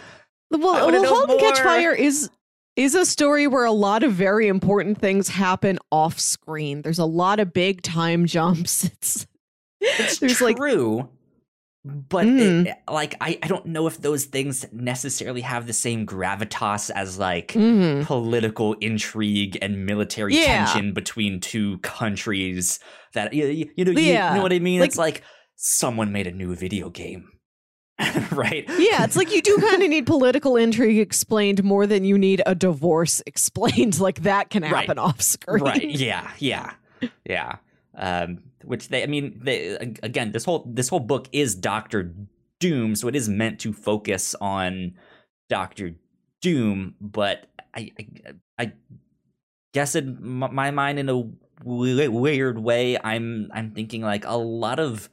[0.50, 1.60] Well, well Halt and Catch.
[1.60, 2.30] Fire is
[2.76, 6.82] is a story where a lot of very important things happen off screen.
[6.82, 8.84] There's a lot of big time jumps.
[8.92, 9.26] It's
[9.80, 11.08] it's there's like true
[11.84, 12.66] but Mm.
[12.66, 17.16] it, like I, I don't know if those things necessarily have the same gravitas as
[17.16, 18.04] like Mhm.
[18.04, 20.64] political intrigue and military Yeah.
[20.66, 22.80] tension between two countries
[23.14, 24.34] that you, you, you know you, Yeah.
[24.34, 25.22] know what I mean Like- it's like
[25.54, 27.28] someone made a new video game
[28.32, 32.18] right yeah, it's like you do kind of need political intrigue explained more than you
[32.18, 34.00] need a divorce explained.
[34.00, 34.74] Like that can Right.
[34.74, 35.62] happen off screen.
[35.62, 36.72] right yeah yeah
[37.24, 37.56] yeah
[37.96, 39.68] um which they i mean they
[40.02, 42.12] again this whole this whole book is doctor
[42.60, 44.94] doom so it is meant to focus on
[45.48, 45.94] doctor
[46.42, 48.06] doom but i i,
[48.58, 48.72] I
[49.74, 51.22] guess in my mind in a
[51.64, 55.08] weird way i'm i'm thinking like a lot of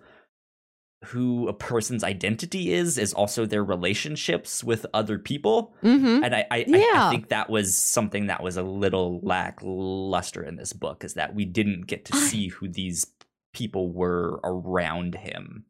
[1.08, 5.74] who a person's identity is is also their relationships with other people.
[5.82, 6.64] Hmm and I, I, I-
[7.08, 11.36] I think that was something that was a little lackluster in this book is that
[11.36, 13.06] we didn't get to see who these
[13.54, 15.66] people were around him,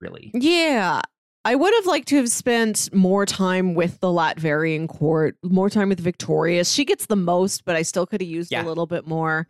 [0.00, 0.30] really.
[0.34, 1.00] Yeah.
[1.44, 5.88] I would have liked to have spent more time with the Latverian court, more time
[5.88, 6.70] with Victorious.
[6.70, 8.64] She gets the most, but I still could have used Yeah.
[8.64, 9.48] a little bit more.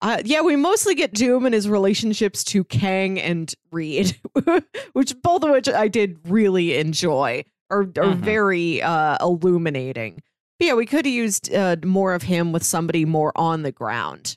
[0.00, 4.16] Uh, yeah, we mostly get Doom and his relationships to Kang and Reed,
[4.92, 8.14] which both of which I did really enjoy, or are Mhm.
[8.20, 10.22] very uh, illuminating.
[10.58, 13.72] But yeah, we could have used uh, more of him with somebody more on the
[13.72, 14.36] ground.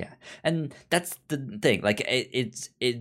[0.00, 1.82] Yeah and that's the thing.
[1.82, 3.00] Like it, it's it.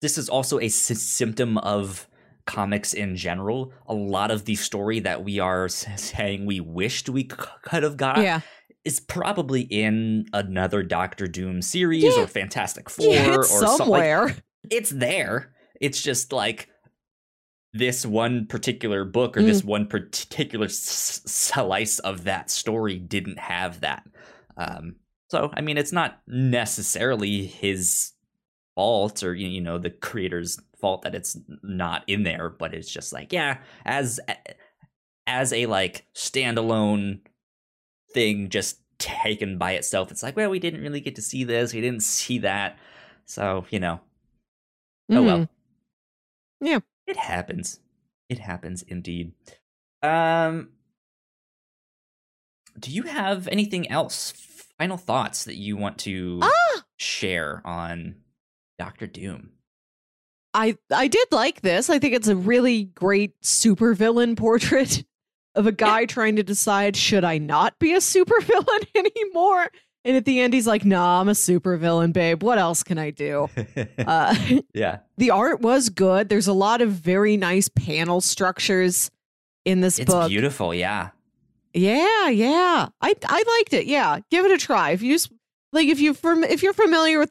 [0.00, 2.08] This is also a sy- symptom of
[2.46, 3.72] comics in general.
[3.86, 7.96] A lot of the story that we are saying we wished we c- could have
[7.96, 8.40] got yeah,
[8.84, 12.22] is probably in another Doctor Doom series Yeah.
[12.22, 13.68] or Fantastic Four yeah, or something.
[13.68, 14.36] Like, somewhere.
[14.70, 15.52] it's there.
[15.80, 16.68] It's just like
[17.72, 23.80] this one particular book or this one particular s- slice of that story didn't have
[23.82, 24.02] that.
[24.56, 24.96] Um,
[25.30, 28.12] so, I mean, it's not necessarily his
[28.76, 33.12] fault or you know the creator's fault that it's not in there, but it's just
[33.12, 34.20] like yeah, as
[35.26, 37.20] as a like standalone
[38.14, 41.74] thing, just taken by itself, it's like well, we didn't really get to see this,
[41.74, 42.78] we didn't see that,
[43.26, 44.00] so you know,
[45.12, 45.38] Oh well.
[45.40, 45.48] Mhm.
[46.60, 46.80] Yeah.
[47.06, 47.80] It happens.
[48.28, 49.32] It happens indeed.
[50.02, 50.70] Um
[52.78, 54.32] do you have anything else?
[54.80, 56.82] Final thoughts that you want to Ah!
[56.96, 58.14] share on
[58.78, 59.50] Doctor Doom?
[60.54, 61.90] I I did like this.
[61.90, 65.04] I think it's a really great supervillain portrait
[65.54, 69.66] of a guy trying to decide should I not be a supervillain anymore.
[70.06, 72.42] And at the end, he's like, "Nah, I'm a supervillain, babe.
[72.42, 73.50] What else can I do?"
[73.98, 74.34] Uh,
[74.72, 75.00] yeah.
[75.18, 76.30] the art was good.
[76.30, 79.10] There's a lot of very nice panel structures
[79.66, 80.30] in this It's book.
[80.30, 81.10] beautiful, yeah.
[81.72, 82.88] Yeah, yeah.
[83.00, 83.86] I I liked it.
[83.86, 84.90] Yeah, give it a try.
[84.90, 85.16] If you
[85.72, 87.30] like if you from if you're familiar with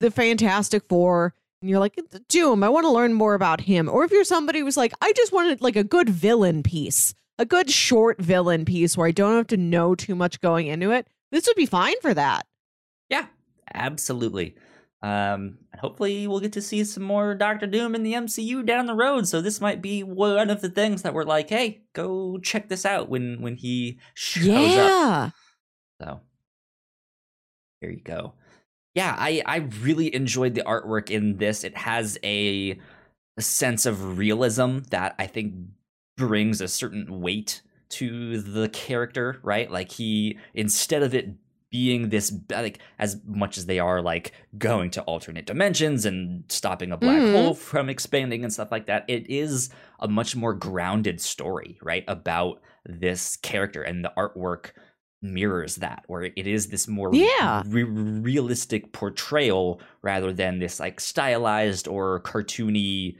[0.00, 4.04] the Fantastic Four and you're like Doom, I want to learn more about him, or
[4.04, 7.70] if you're somebody who's like I just wanted like a good villain piece, a good
[7.70, 11.46] short villain piece where I don't have to know too much going into it, this
[11.46, 12.46] would be fine for that.
[13.08, 13.26] Yeah,
[13.72, 14.56] absolutely.
[15.02, 18.86] Um, and hopefully we'll get to see some more Doctor Doom in the MCU down
[18.86, 19.28] the road.
[19.28, 22.86] So this might be one of the things that we're like, hey, go check this
[22.86, 24.54] out when when he shows up.
[24.76, 25.30] yeah.
[26.00, 26.20] So
[27.80, 28.32] here you go.
[28.94, 31.64] Yeah, I I really enjoyed the artwork in this.
[31.64, 32.78] It has a,
[33.36, 35.54] a sense of realism that I think
[36.16, 39.70] brings a certain weight to the character, right?
[39.70, 41.28] Like he instead of it
[41.76, 46.90] being this like as much as they are like going to alternate dimensions and stopping
[46.90, 47.32] a black Mhm.
[47.32, 49.68] hole from expanding and stuff like that, it is
[50.00, 52.04] a much more grounded story, right?
[52.08, 54.70] About this character and the artwork
[55.22, 57.62] mirrors that where it is this more Yeah.
[57.66, 63.16] re- realistic portrayal rather than this like stylized or cartoony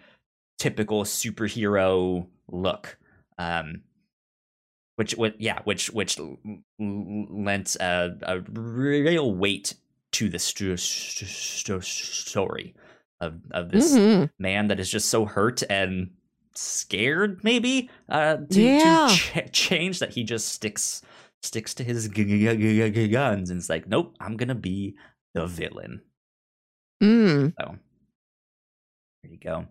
[0.59, 2.97] typical superhero look
[3.39, 3.83] um
[4.97, 6.19] which would yeah which which
[6.79, 9.75] lent a, a real weight
[10.13, 12.75] to the stu- stu- stu- story
[13.21, 14.31] of of this Mhm.
[14.39, 16.11] man that is just so hurt and
[16.55, 19.09] scared maybe uh to, Yeah.
[19.11, 19.15] to
[19.49, 21.03] ch- change that he just sticks
[21.43, 24.97] sticks to his g- g- g- guns and it's like nope i'm gonna be
[25.35, 26.01] the villain
[27.03, 27.53] Mm.
[27.61, 27.77] so
[29.23, 29.67] there you go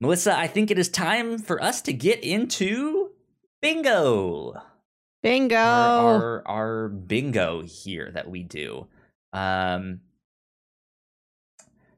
[0.00, 3.07] melissa i think it is time for us to get into
[3.60, 4.54] bingo
[5.22, 5.56] Bingo.
[5.56, 8.86] our, our our bingo here that we do.
[9.32, 10.00] Um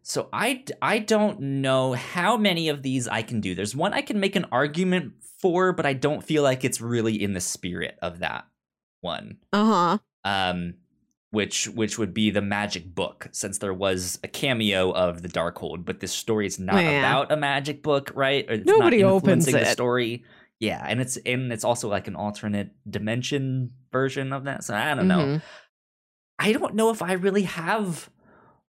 [0.02, 3.54] so I, I don't know how many of these I can do.
[3.54, 7.22] There's one I can make an argument for, but I don't feel like it's really
[7.22, 8.46] in the spirit of that
[9.02, 9.36] one.
[9.52, 9.98] uh huh.
[10.24, 10.74] Um
[11.30, 15.84] which which would be the magic book since there was a cameo of the Darkhold,
[15.84, 16.98] but this story is not Yeah.
[16.98, 18.44] about a magic book, right?
[18.50, 20.24] Or it's Nobody not opens influencing the story.
[20.60, 24.62] Yeah, and it's and it's also like an alternate dimension version of that.
[24.62, 25.18] So I don't know.
[25.18, 25.42] Mhm.
[26.38, 28.10] I don't know if I really have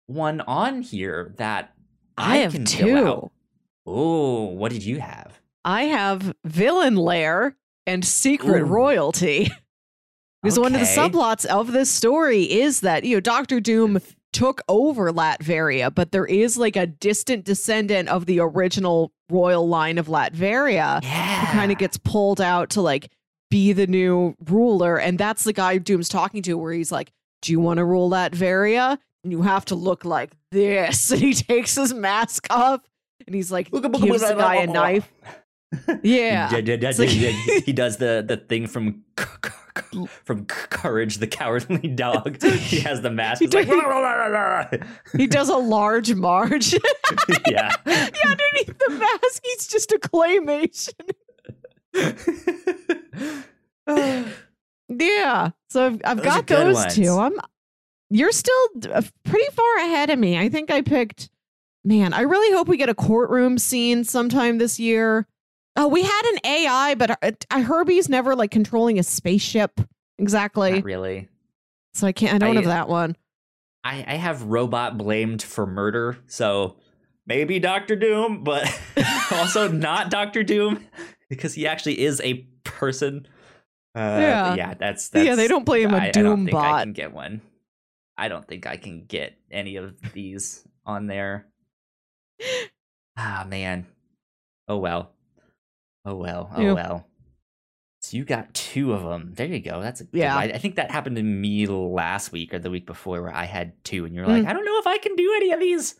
[0.05, 1.73] one on here that
[2.17, 3.31] I I, have two.
[3.85, 5.39] Oh, what did you have?
[5.63, 8.65] I have villain lair and secret Ooh.
[8.65, 9.49] royalty.
[10.43, 13.99] Because one of the subplots of this story is that, you know, Doctor Doom
[14.37, 19.97] took over Latveria, but there is like a distant descendant of the original royal line
[19.97, 21.39] of Latveria Yeah.
[21.45, 23.09] who kind of gets pulled out to like
[23.49, 24.99] be the new ruler.
[24.99, 27.11] And that's the guy Doom's talking to, where he's like,
[27.41, 28.97] Do you want to rule Latveria?
[29.23, 31.11] And you have to look like this.
[31.11, 32.81] And he takes his mask off
[33.25, 35.11] and he's like, look, gives the guy a knife.
[36.03, 36.49] Yeah.
[36.49, 39.51] He, d- d- It's like- he does the the thing from c- c-
[40.23, 42.41] from Courage the Cowardly Dog.
[42.43, 43.41] He has the mask.
[43.41, 44.79] He like, does-
[45.17, 46.73] He does a large march.
[47.47, 47.73] yeah.
[47.85, 50.93] yeah, underneath the mask, he's just a claymation.
[54.89, 55.49] Yeah.
[55.69, 56.95] So I've, I've got those ones.
[56.95, 57.17] two.
[57.17, 57.33] I'm
[58.09, 58.67] you're still
[59.25, 60.37] pretty far ahead of me.
[60.37, 61.29] I think I picked
[61.83, 65.25] man, I really hope we get a courtroom scene sometime this year.
[65.77, 69.79] Oh, we had an AI, but uh, uh, Herbie's never like controlling a spaceship
[70.17, 70.73] exactly.
[70.73, 71.29] Not really.
[71.93, 73.15] So I can't I don't I- have that one.
[73.83, 76.75] I, I have robot blamed for murder, so
[77.25, 78.67] maybe Doctor Doom, but
[79.31, 80.83] also not Doctor Doom
[81.29, 83.27] because he actually is a person.
[83.95, 84.55] Uh, Yeah.
[84.55, 86.61] yeah, that's, that's yeah, they don't play him a I, I don't Doom think I
[86.71, 86.83] bot.
[86.83, 87.39] can get one.
[88.17, 91.45] I don't think I can get any of these on there.
[93.17, 93.87] Ah man.
[94.67, 95.11] Oh well.
[96.07, 96.49] Oh well.
[96.55, 97.05] Oh well.
[97.99, 99.33] So you got two of them.
[99.35, 99.81] There you go.
[99.81, 100.35] That's a Yeah.
[100.37, 103.43] I, I think that happened to me last week or the week before where I
[103.43, 104.47] had two, and you're like, Mm.
[104.47, 105.95] I don't know if I can do any of these.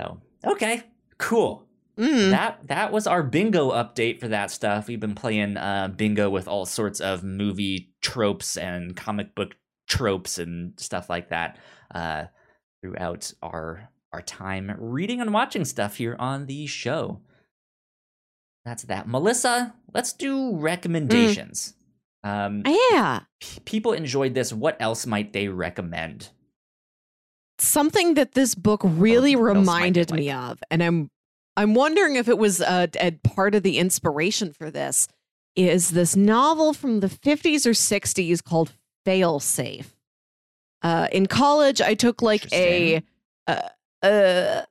[0.00, 0.84] So okay,
[1.18, 1.66] cool.
[1.98, 2.30] Mm.
[2.30, 4.88] That that was our bingo update for that stuff.
[4.88, 9.54] We've been playing uh, bingo with all sorts of movie tropes and comic book
[9.88, 11.58] tropes and stuff like that
[11.94, 12.24] uh,
[12.80, 17.20] throughout our our time reading and watching stuff here on the show.
[18.64, 19.08] That's that.
[19.08, 21.74] Melissa, let's do recommendations.
[22.22, 23.20] Um, Yeah.
[23.40, 24.52] p- people enjoyed this.
[24.52, 26.30] What else might they recommend?
[27.58, 31.08] something that this book really reminded me of and i'm
[31.56, 35.06] i'm wondering if it was a, a part of the inspiration for this
[35.54, 38.72] is this novel from the 50s or 60s called
[39.06, 39.86] failsafe
[40.82, 43.00] uh in college i took like a
[43.46, 43.60] uh,
[44.02, 44.62] uh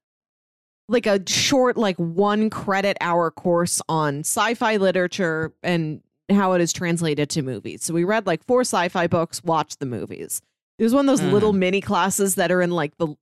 [0.87, 6.71] like a short like one credit hour course on sci-fi literature and how it is
[6.73, 10.41] translated to movies so we read like four sci-fi books watched the movies
[10.79, 11.31] it was one of those Mhm.
[11.33, 13.15] little mini classes that are in like the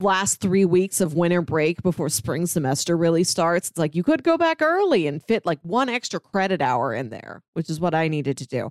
[0.00, 3.70] last three weeks of winter break before spring semester really starts.
[3.70, 7.10] It's like you could go back early and fit like one extra credit hour in
[7.10, 8.70] there, which is what I needed to do.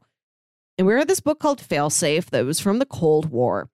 [0.77, 3.69] And we read this book called Failsafe that was from the Cold War.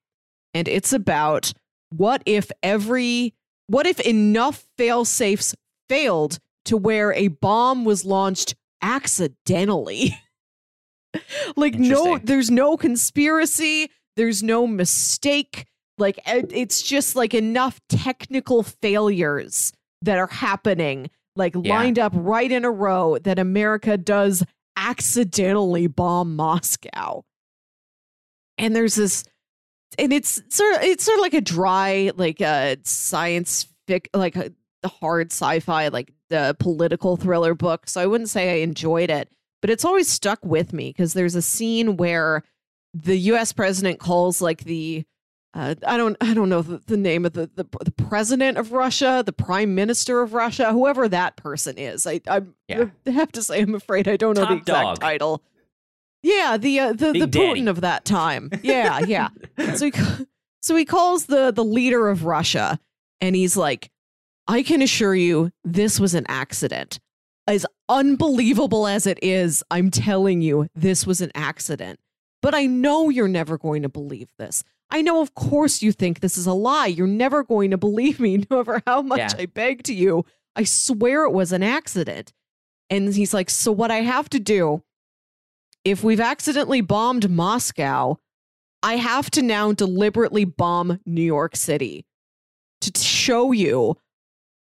[0.54, 1.52] And it's about
[1.90, 3.34] what if every,
[3.68, 5.53] what if enough failsafes
[5.89, 10.18] failed to where a bomb was launched accidentally?
[11.56, 15.65] like, no, there's no conspiracy, there's no mistake.
[15.98, 19.73] Like, it's just like enough technical failures
[20.03, 21.76] that are happening, like Yeah.
[21.77, 24.44] lined up right in a row, that America does
[24.76, 27.23] accidentally bomb Moscow.
[28.60, 29.23] And there's this,
[29.98, 34.36] and it's sort of it's sort of like a dry, like a science fic, like
[34.36, 34.52] a
[34.86, 37.88] hard sci-fi, like the political thriller book.
[37.88, 39.30] So I wouldn't say I enjoyed it,
[39.62, 42.44] but it's always stuck with me because there's a scene where
[42.94, 43.54] the U.S.
[43.54, 45.06] president calls like the
[45.54, 48.72] uh, I don't I don't know the, the name of the, the the president of
[48.74, 52.06] Russia, the prime minister of Russia, whoever that person is.
[52.06, 52.86] I I Yeah.
[53.08, 55.00] have to say I'm afraid I don't know the exact dog.
[55.00, 55.42] title.
[56.23, 57.61] Yeah, the uh, the Big the Daddy.
[57.61, 58.49] Putin of that time.
[58.64, 59.30] Yeah, yeah.
[59.76, 59.91] so he
[60.61, 62.80] so he calls the the leader of Russia
[63.22, 63.89] And he's like,
[64.48, 66.99] I can assure you this was an accident.
[67.48, 71.99] As unbelievable as it is, I'm telling you, this was an accident.
[72.41, 74.64] But I know you're never going to believe this.
[74.89, 76.88] I know, of course, you think this is a lie.
[76.88, 79.30] You're never going to believe me, no matter how much Yeah.
[79.39, 80.26] I beg to you.
[80.56, 82.34] I swear it was an accident.
[82.89, 84.84] And he's like, So, what I have to do,
[85.88, 88.18] if we've accidentally bombed Moscow,
[88.84, 92.06] I have to now deliberately bomb New York City
[92.82, 93.98] to show you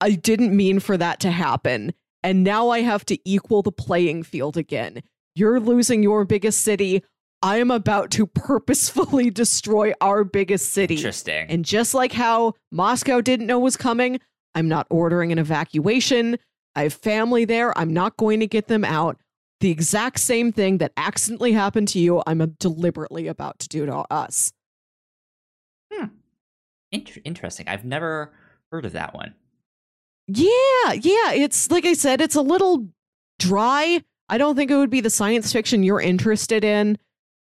[0.00, 1.94] I didn't mean for that to happen.
[2.22, 5.02] And now I have to equal the playing field again.
[5.34, 7.02] You're losing your biggest city.
[7.42, 10.96] I am about to purposefully destroy our biggest city.
[10.96, 11.46] Interesting.
[11.48, 14.20] And just like how Moscow didn't know was coming,
[14.54, 16.38] I'm not ordering an evacuation.
[16.76, 17.76] I have family there.
[17.78, 19.18] I'm not going to get them out.
[19.64, 24.04] The exact same thing that accidentally happened to you, I'm deliberately about to do to
[24.10, 24.52] us.
[25.90, 26.08] Hmm.
[26.92, 27.66] Inter- interesting.
[27.66, 28.34] I've never
[28.70, 29.34] heard of that one.
[30.26, 31.32] Yeah, yeah.
[31.32, 32.90] It's like I said, it's a little
[33.38, 34.04] dry.
[34.28, 36.98] I don't think it would be the science fiction you're interested in.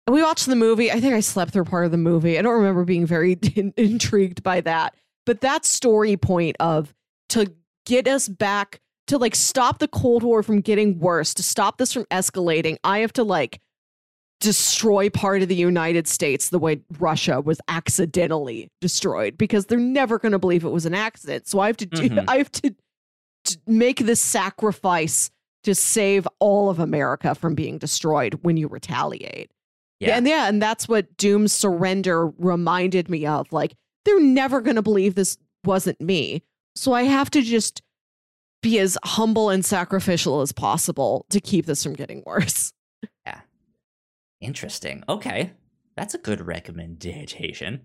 [0.07, 0.91] We watched the movie.
[0.91, 2.37] I think I slept through part of the movie.
[2.37, 4.93] I don't remember being very in- intrigued by that.
[5.25, 6.93] But that story point of
[7.29, 7.51] to
[7.87, 11.93] get us back to like stop the Cold War from getting worse, to stop this
[11.93, 13.59] from escalating, I have to like
[14.39, 20.19] destroy part of the United States the way Russia was accidentally destroyed because they're never
[20.19, 21.47] going to believe it was an accident.
[21.47, 22.25] So I have to do Mhm.
[22.27, 22.75] I have to,
[23.45, 25.31] to make this sacrifice
[25.63, 29.49] to save all of America from being destroyed when you retaliate.
[30.01, 30.17] Yeah.
[30.17, 33.51] And yeah, and that's what Doom's surrender reminded me of.
[33.53, 33.73] Like,
[34.03, 36.43] they're never going to believe this wasn't me.
[36.75, 37.81] So I have to just
[38.63, 42.73] be as humble and sacrificial as possible to keep this from getting worse.
[43.25, 43.41] Yeah.
[44.39, 45.03] Interesting.
[45.09, 45.51] Okay.
[45.97, 47.81] That's a good recommendation.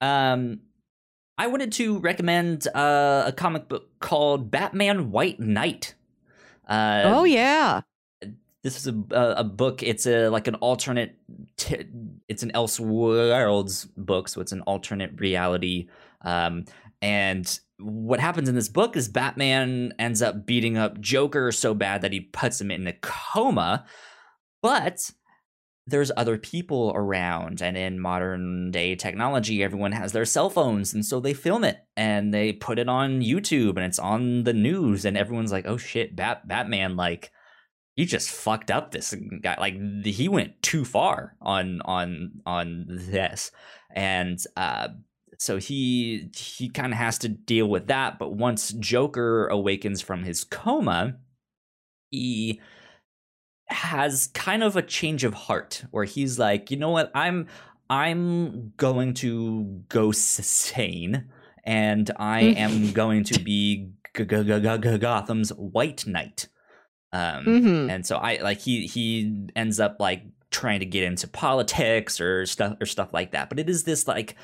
[0.00, 0.60] Um
[1.38, 5.94] I wanted to recommend uh, a comic book called Batman White Knight.
[6.66, 7.82] Uh, oh, yeah.
[8.62, 8.94] this is a,
[9.36, 9.82] a book.
[9.82, 11.14] It's a like an alternate.
[11.58, 11.84] T-
[12.28, 15.88] it's an Elseworlds book, so it's an alternate reality.
[16.22, 16.64] Um,
[17.02, 22.02] and what happens in this book is Batman ends up beating up Joker so bad
[22.02, 23.84] that he puts him in a coma,
[24.62, 25.10] but
[25.86, 31.06] there's other people around and in modern day technology everyone has their cell phones and
[31.06, 35.04] so they film it and they put it on youtube and it's on the news
[35.04, 37.30] and everyone's like oh shit Bat- batman like
[37.94, 43.52] he just fucked up this guy like he went too far on on on this
[43.94, 44.88] and uh
[45.38, 50.24] so he he kind of has to deal with that but once joker awakens from
[50.24, 51.16] his coma
[52.10, 52.60] he
[53.68, 57.10] has kind of a change of heart where he's like you know what?
[57.14, 57.48] I'm
[57.90, 61.28] i'm going to go sane
[61.64, 66.48] and i am going to be gotham's white knight.
[67.12, 71.28] Um hmm and so i like he he ends up like trying to get into
[71.28, 74.36] politics or stuff or stuff like that but it is this like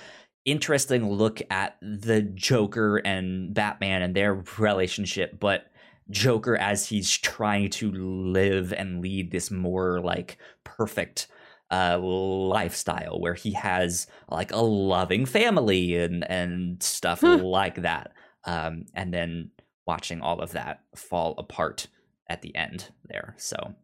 [0.44, 5.66] interesting look at the joker and batman and their relationship but
[6.10, 11.28] joker as he's trying to live and lead this more like perfect
[11.70, 17.38] uh lifestyle where he has like a loving family and and stuff Huh.
[17.38, 18.12] like that
[18.44, 19.50] um and then
[19.86, 21.86] watching all of that fall apart
[22.28, 23.34] at the end there.
[23.36, 23.74] So,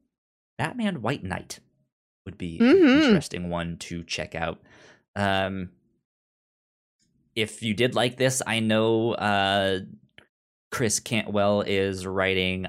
[0.59, 1.61] Batman White Knight
[2.25, 3.05] would be an Mhm.
[3.05, 4.61] interesting one to check out.
[5.17, 5.71] Um,
[7.39, 9.79] if you did like this, I know uh,
[10.71, 12.67] Chris Cantwell is writing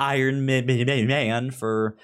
[0.00, 1.96] Iron Man for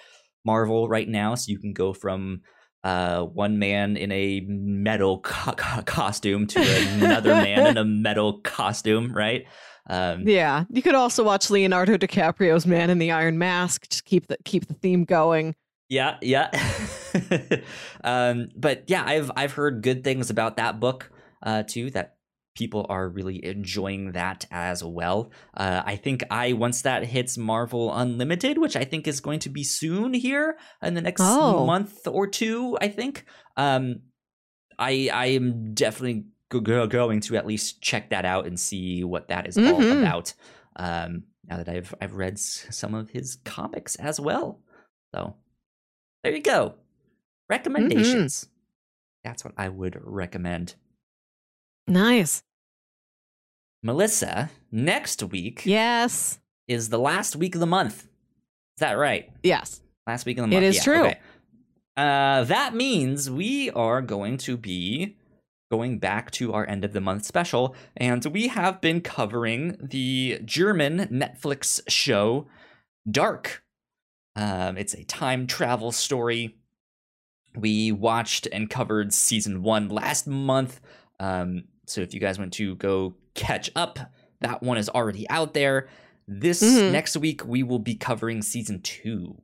[0.44, 2.40] Marvel right now, so you can go from
[2.84, 8.40] uh, one man in a metal co- co- costume to another man in a metal
[8.40, 9.44] costume, right?
[9.88, 10.64] Um, Yeah.
[10.68, 13.88] You could also watch Leonardo DiCaprio's Man in the Iron Mask.
[13.88, 15.54] Just keep the keep the theme going.
[15.88, 16.50] Yeah, yeah.
[18.04, 21.10] um, but yeah, I've I've heard good things about that book
[21.42, 21.90] uh, too.
[21.90, 22.16] That
[22.56, 25.30] people are really enjoying that as well.
[25.54, 29.48] Uh, I think I once that hits Marvel Unlimited, which I think is going to
[29.50, 31.66] be soon here in the next Oh.
[31.66, 32.76] month or two.
[32.80, 33.24] I think.
[33.56, 34.00] Um,
[34.78, 39.04] I I am definitely go- go- going to at least check that out and see
[39.04, 40.00] what that is all Mhm.
[40.02, 40.34] about.
[40.76, 44.60] Um, now that I've I've read s- some of his comics as well,
[45.14, 45.36] so
[46.22, 46.74] there you go.
[47.48, 48.48] Recommendations.
[49.24, 50.74] That's what I would recommend.
[51.86, 52.42] Nice.
[53.82, 56.40] Melissa, next week Yes.
[56.66, 58.04] is the last week of the month.
[58.04, 59.30] Is that right?
[59.42, 59.80] Yes.
[60.06, 60.62] Last week of the month.
[60.62, 61.04] It is Yeah, true.
[61.06, 61.18] okay.
[61.96, 65.16] Uh, that means we are going to be
[65.70, 70.40] going back to our end of the month special, and we have been covering the
[70.44, 72.46] German Netflix show
[73.10, 73.62] Dark.
[74.36, 76.56] Um, it's a time travel story.
[77.56, 80.80] We watched and covered season one last month.
[81.18, 83.98] Um, so if you guys want to go catch up,
[84.42, 85.88] that one is already out there.
[86.28, 86.92] This Mhm.
[86.92, 89.40] next week, we will be covering season two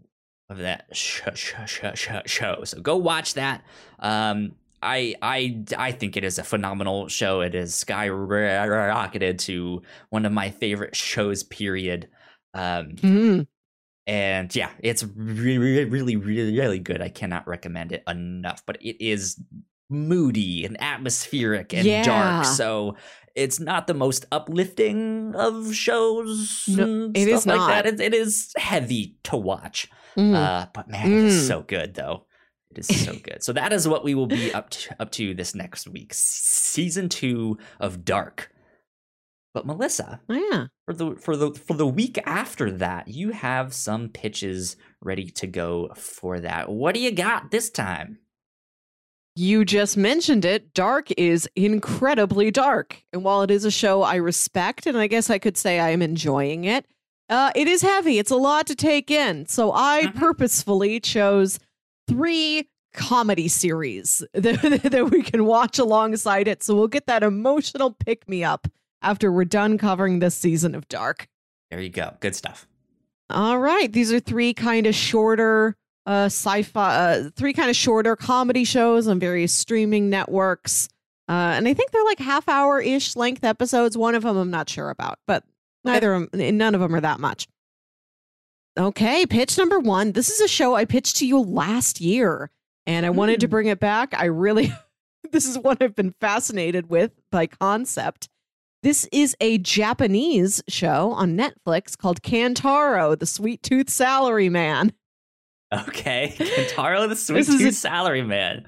[0.50, 2.64] of that sh- sh- sh- sh- show.
[2.64, 3.64] So go watch that.
[4.00, 7.40] Um, I I I think it is a phenomenal show.
[7.40, 11.44] It is skyrocketed to one of my favorite shows.
[11.44, 12.08] Period.
[12.52, 13.46] Um, Mhm.
[14.06, 17.00] And yeah, it's really, really, really, really good.
[17.00, 18.62] I cannot recommend it enough.
[18.66, 19.40] But it is
[19.90, 22.02] moody and atmospheric and Yeah.
[22.02, 22.46] dark.
[22.46, 22.96] So
[23.34, 26.64] it's not the most uplifting of shows.
[26.68, 27.68] No, it is like not.
[27.68, 27.86] that.
[27.86, 29.88] It, it is heavy to watch.
[30.16, 30.34] Mm.
[30.34, 31.48] Uh, but man, it is Mm.
[31.48, 32.26] so good though.
[32.70, 33.42] It is so good.
[33.42, 37.08] So that is what we will be up to, up to this next week, season
[37.08, 38.50] two of Dark.
[39.54, 40.66] But Melissa, Oh, yeah.
[40.86, 45.46] for the for the for the week after that, you have some pitches ready to
[45.46, 46.70] go for that.
[46.70, 48.18] What do you got this time?
[49.34, 50.74] You just mentioned it.
[50.74, 53.02] Dark is incredibly dark.
[53.12, 55.88] And while it is a show I respect, and I guess I could say I
[55.90, 56.86] am enjoying it,
[57.30, 58.18] uh, it is heavy.
[58.18, 59.46] It's a lot to take in.
[59.46, 60.14] So I Mhm.
[60.16, 61.58] purposefully chose
[62.08, 64.60] three comedy series that,
[64.90, 66.62] that we can watch alongside it.
[66.62, 68.68] So we'll get that emotional pick me up
[69.02, 71.28] after we're done covering this season of Dark.
[71.70, 72.14] There you go.
[72.20, 72.66] Good stuff.
[73.30, 73.90] All right.
[73.92, 79.06] These are three kind of shorter uh sci-fi uh three kind of shorter comedy shows
[79.06, 80.88] on various streaming networks.
[81.28, 83.96] Uh and I think they're like half hour ish length episodes.
[83.96, 85.44] One of them I'm not sure about, but
[85.84, 87.46] neither of them none of them are that much.
[88.78, 90.12] Okay, pitch number 1.
[90.12, 92.50] This is a show I pitched to you last year
[92.86, 93.50] and I wanted to Hmm.
[93.50, 94.14] bring it back.
[94.16, 94.72] I really
[95.30, 98.28] this is one I've been fascinated with by concept.
[98.82, 104.92] This is a Japanese show on Netflix called Kantaro, the Sweet Tooth Salary Man.
[105.72, 108.66] Okay, Kentaro the Sweet Tooth a- Salary Man.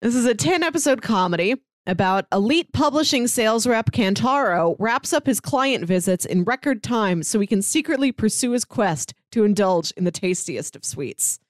[0.00, 1.56] This is a 10 episode comedy
[1.88, 7.40] about elite publishing sales rep Kantaro wraps up his client visits in record time so
[7.40, 11.40] he can secretly pursue his quest to indulge in the tastiest of sweets.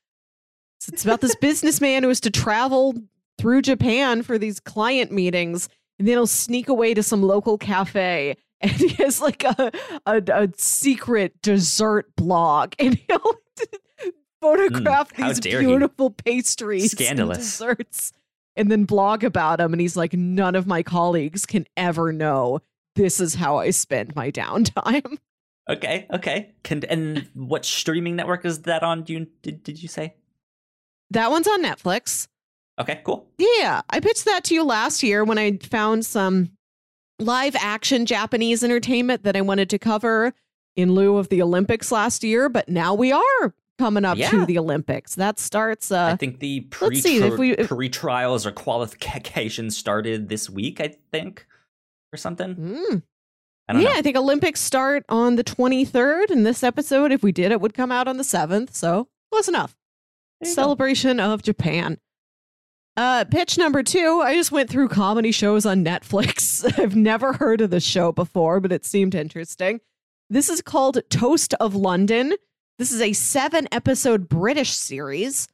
[0.80, 2.94] So it's about this businessman who is to travel
[3.38, 5.68] through Japan for these client meetings
[6.02, 9.70] and then he'll sneak away to some local cafe and he has like a,
[10.04, 13.34] a, a secret dessert blog and he'll
[14.40, 15.66] photograph hmm, how these dare he.
[15.68, 17.38] beautiful pastries and Scandalous.
[17.38, 18.12] desserts
[18.56, 22.58] and then blog about them and he's like none of my colleagues can ever know
[22.96, 25.18] this is how i spend my downtime
[25.70, 26.50] Okay, okay.
[26.64, 29.04] Can and what streaming network is that on?
[29.04, 30.16] Do you did, did you say?
[31.12, 32.26] that one's on netflix
[32.80, 33.28] Okay, cool.
[33.38, 36.50] yeah i pitched that to you last year when i found some
[37.18, 40.32] live action japanese entertainment that i wanted to cover
[40.74, 44.30] in lieu of the olympics last year but now we are coming up Yeah.
[44.30, 47.68] to the olympics that starts uh I think the pre let's see, if we- if-
[47.68, 50.80] pre trials or qualifications started this week.
[50.80, 51.46] I think
[52.12, 52.54] or something.
[52.54, 53.02] mm,
[53.68, 53.98] I yeah know.
[53.98, 57.74] i think olympics start on the 23rd and this episode if we did it would
[57.74, 59.76] come out on the 7th so close enough
[60.40, 60.52] you go.
[60.54, 61.98] celebration of Japan.
[62.96, 64.20] Uh, pitch number two.
[64.22, 66.62] I just went through comedy shows on Netflix.
[66.78, 69.80] I've never heard of the show before, but it seemed interesting.
[70.28, 72.34] This is called Toast of London.
[72.78, 75.48] This is a seven episode British series.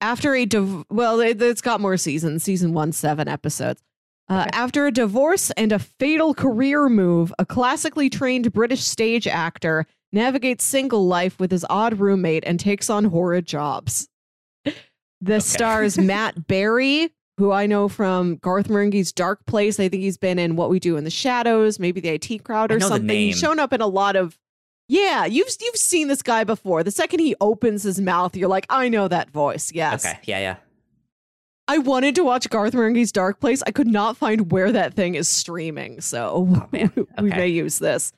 [0.00, 2.42] After a div- well, it, it's got more seasons.
[2.42, 3.82] Season one, seven episodes.
[4.28, 4.50] Uh, Okay.
[4.52, 10.64] After a divorce and a fatal career move, a classically trained British stage actor navigates
[10.64, 14.08] single life with his odd roommate and takes on horrid jobs.
[15.22, 19.80] The stars Matt Berry, who I know from Garth Marenghi's Dark Place.
[19.80, 22.70] I think he's been in What We Do in the Shadows, maybe the IT Crowd
[22.72, 23.08] or something.
[23.08, 24.38] He's shown up in a lot of.
[24.88, 26.82] Yeah, you've you've seen this guy before.
[26.82, 29.72] The second he opens his mouth, you're like, I know that voice.
[29.72, 30.04] Yes.
[30.04, 30.56] Okay, yeah, yeah.
[31.68, 33.62] I wanted to watch Garth Marenghi's Dark Place.
[33.66, 36.92] I could not find where that thing is streaming, so Oh, man.
[36.96, 37.36] we Okay.
[37.36, 38.12] may use this.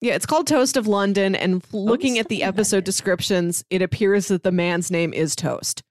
[0.00, 4.44] Yeah, it's called Toast of London, and looking at the episode descriptions, it appears that
[4.44, 5.82] the man's name is Toast.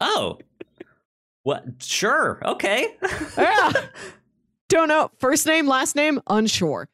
[0.00, 0.38] Oh,
[1.42, 1.64] what?
[1.82, 2.40] Sure.
[2.44, 2.86] Okay.
[3.36, 3.72] Yeah.
[4.68, 5.10] Don't know.
[5.18, 6.88] First name, last name, unsure.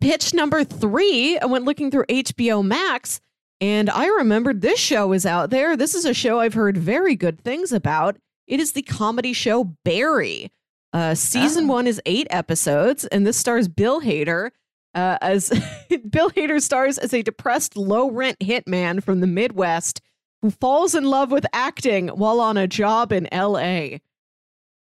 [0.00, 3.20] Pitch number three, I went looking through HBO Max
[3.60, 5.76] and I remembered this show is out there.
[5.76, 8.16] This is a show I've heard very good things about.
[8.46, 10.50] It is the comedy show Barry.
[10.92, 11.74] Uh, season Ah.
[11.74, 14.50] one is eight episodes, and this stars Bill Hader.
[14.94, 15.50] Uh, as
[16.10, 20.00] Bill Hader stars as a depressed, low rent hitman from the Midwest
[20.42, 23.98] who falls in love with acting while on a job in LA.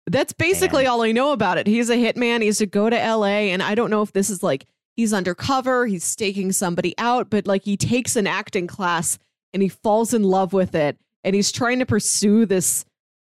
[0.06, 0.92] That's basically Man.
[0.92, 1.66] all I know about it.
[1.66, 2.42] He's a hitman.
[2.42, 4.66] He's to go to LA, and I don't know if this is like
[4.96, 9.18] he's undercover, he's staking somebody out, but like he takes an acting class
[9.54, 12.84] and he falls in love with it, and he's trying to pursue this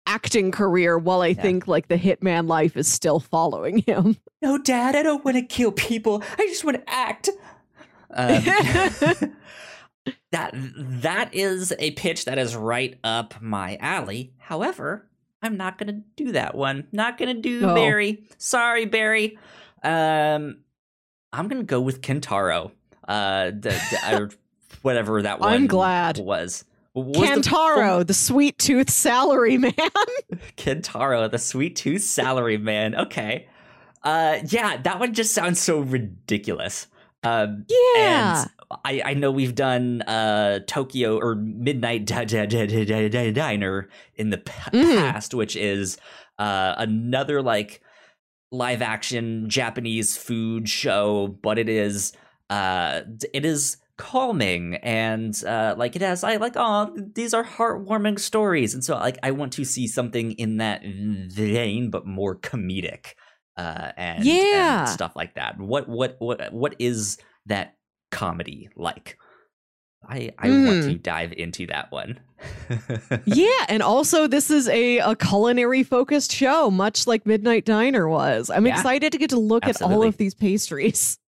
[0.07, 1.43] acting career while I Yeah.
[1.43, 4.17] think like the hitman life is still following him.
[4.43, 6.23] No, Dad, I don't want to kill people.
[6.39, 7.31] I just want to act.
[8.13, 8.43] Um,
[10.33, 14.33] that that is a pitch that is right up my alley.
[14.39, 15.09] However,
[15.43, 16.87] I'm not gonna do that one.
[16.93, 17.75] Not gonna do Oh.
[17.75, 18.25] Barry.
[18.39, 19.39] Sorry, Barry.
[19.83, 20.59] Um,
[21.33, 22.71] I'm gonna go with Kentaro.
[23.09, 24.31] Uh, the, the, or
[24.83, 26.19] whatever that one I'm glad.
[26.19, 26.65] was.
[26.93, 29.73] Was the the sweet tooth salary man.
[30.57, 32.95] Kentaro, the sweet tooth salary man.
[32.95, 33.47] Okay.
[34.03, 36.89] Uh yeah, that one just sounds so ridiculous.
[37.23, 38.41] Um yeah.
[38.43, 38.51] and
[38.85, 43.33] I, I know we've done uh Tokyo or Midnight Di- Di- Di- Di- Di- Di-
[43.33, 44.97] Diner in the pa- Mhm.
[45.13, 45.99] past, which is
[46.39, 47.83] uh another like
[48.53, 52.13] live action Japanese food show, but it is
[52.49, 53.03] uh
[53.35, 58.73] it is calming and uh like it has I like oh these are heartwarming stories
[58.73, 63.09] and so like I want to see something in that vein but more comedic
[63.59, 64.81] uh and, Yeah.
[64.81, 65.59] and stuff like that.
[65.59, 67.75] What what what what is that
[68.11, 69.17] comedy like?
[70.09, 70.93] I I want Mm.
[70.93, 72.19] to dive into that one.
[73.27, 78.49] yeah, and also this is a, a culinary focused show, much like Midnight Diner was.
[78.51, 78.77] I'm Yeah.
[78.77, 81.19] excited to get to look at all of these pastries.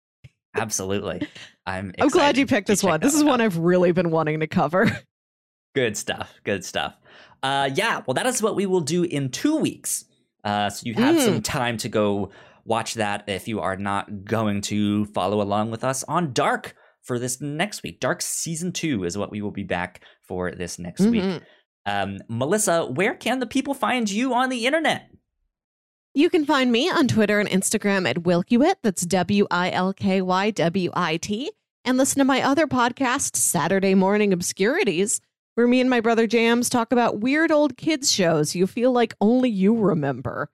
[0.56, 1.26] Absolutely.
[1.66, 3.00] I'm I'm glad you picked this one.
[3.00, 3.28] This is out.
[3.28, 4.90] one I've really been wanting to cover.
[5.74, 6.34] Good stuff.
[6.44, 6.94] Good stuff.
[7.42, 10.04] Uh, yeah, well, that is what we will do in two weeks.
[10.44, 11.24] Uh, so you have Mm.
[11.24, 12.30] some time to go
[12.64, 17.18] watch that if you are not going to follow along with us on Dark for
[17.18, 17.98] this next week.
[18.00, 21.22] Dark season two is what we will be back for this next week.
[21.24, 21.42] Mhm.
[21.84, 25.10] Um, Melissa, where can the people find you on the internet?
[26.14, 28.76] You can find me on Twitter and Instagram at Wilkywit.
[28.82, 31.50] That's W I L K Y W I T.
[31.84, 35.20] And listen to my other podcast, Saturday Morning Obscurities,
[35.54, 39.14] where me and my brother Jams talk about weird old kids shows you feel like
[39.20, 40.50] only you remember.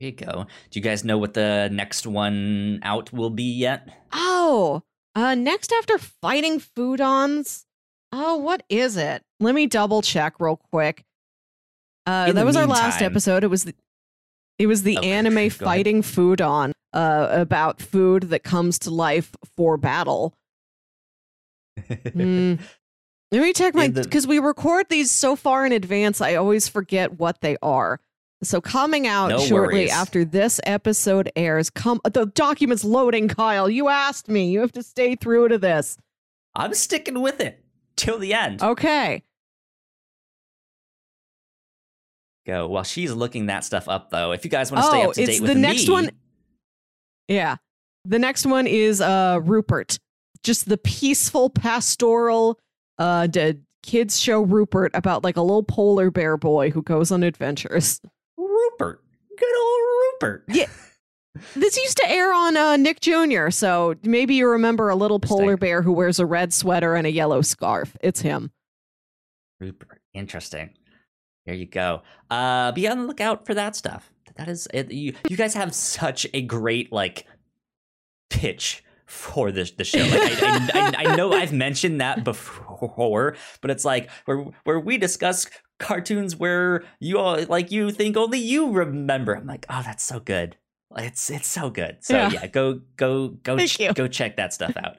[0.00, 0.46] There you go.
[0.70, 3.88] Do you guys know what the next one out will be yet?
[4.12, 4.82] Oh,
[5.14, 7.64] uh, next after fighting foodons.
[8.12, 9.22] Oh, what is it?
[9.40, 11.04] Let me double check real quick.
[12.06, 13.44] Uh, that was our last episode.
[13.44, 13.74] It was the,
[14.58, 19.76] it was the Okay, anime fighting foodon uh, about food that comes to life for
[19.76, 20.34] battle.
[21.78, 22.58] Mm.
[23.30, 26.22] Let me check my because we record these so far in advance.
[26.22, 28.00] I always forget what they are.
[28.42, 29.90] So coming out No shortly worries.
[29.92, 31.70] after this episode airs.
[31.70, 33.68] Come the documents loading, Kyle.
[33.68, 34.50] You asked me.
[34.50, 35.96] You have to stay through to this.
[36.54, 37.64] I'm sticking with it
[37.96, 38.62] till the end.
[38.62, 39.24] Okay.
[42.46, 42.68] Go.
[42.68, 45.14] While she's looking that stuff up, though, if you guys want to stay Oh, up
[45.14, 46.10] to date with the next me- one.
[47.26, 47.56] Yeah.
[48.04, 49.98] The next one is uh Rupert.
[50.44, 52.58] Just the peaceful pastoral
[52.98, 57.22] uh d- kids show Rupert about like a little polar bear boy who goes on
[57.22, 58.00] adventures.
[58.70, 59.02] Rupert.
[59.36, 59.80] Good old
[60.22, 60.44] Rupert.
[60.48, 60.66] Yeah.
[61.54, 65.56] This used to air on uh, Nick Jr., so maybe you remember a little polar
[65.56, 67.96] bear who wears a red sweater and a yellow scarf.
[68.00, 68.50] It's him.
[69.60, 70.00] Rupert.
[70.14, 70.70] Interesting.
[71.46, 72.02] There you go.
[72.28, 74.10] Uh, be on the lookout for that stuff.
[74.36, 75.14] That is, it, you.
[75.28, 77.26] You guys have such a great like
[78.30, 80.00] pitch for this the show.
[80.00, 84.78] Like, I, I, I, I know I've mentioned that before, but it's like where where
[84.78, 85.46] we discuss
[85.78, 89.34] cartoons where you all like you think only you remember.
[89.34, 90.56] I'm like, oh, that's so good.
[90.96, 91.98] It's it's so good.
[92.00, 92.30] So Yeah.
[92.30, 94.96] yeah, go go go ch- go check that stuff out.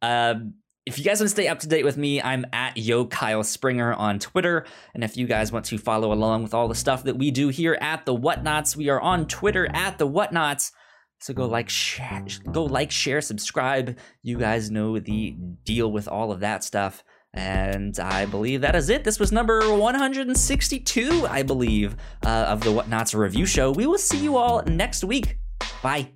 [0.00, 0.54] Um,
[0.86, 3.44] if you guys want to stay up to date with me, I'm at Yo Kyle
[3.44, 4.66] Springer on Twitter.
[4.94, 7.48] And if you guys want to follow along with all the stuff that we do
[7.50, 10.72] here at the Whatnauts, we are on Twitter at the Whatnauts.
[11.20, 13.96] So go like, share, go like, share, subscribe.
[14.24, 17.04] You guys know the deal with all of that stuff.
[17.34, 19.04] And I believe that is it.
[19.04, 23.70] This was number 162, I believe, uh, of the Whatnauts review show.
[23.70, 25.38] We will see you all next week.
[25.82, 26.10] Bye.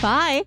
[0.00, 0.44] Bye.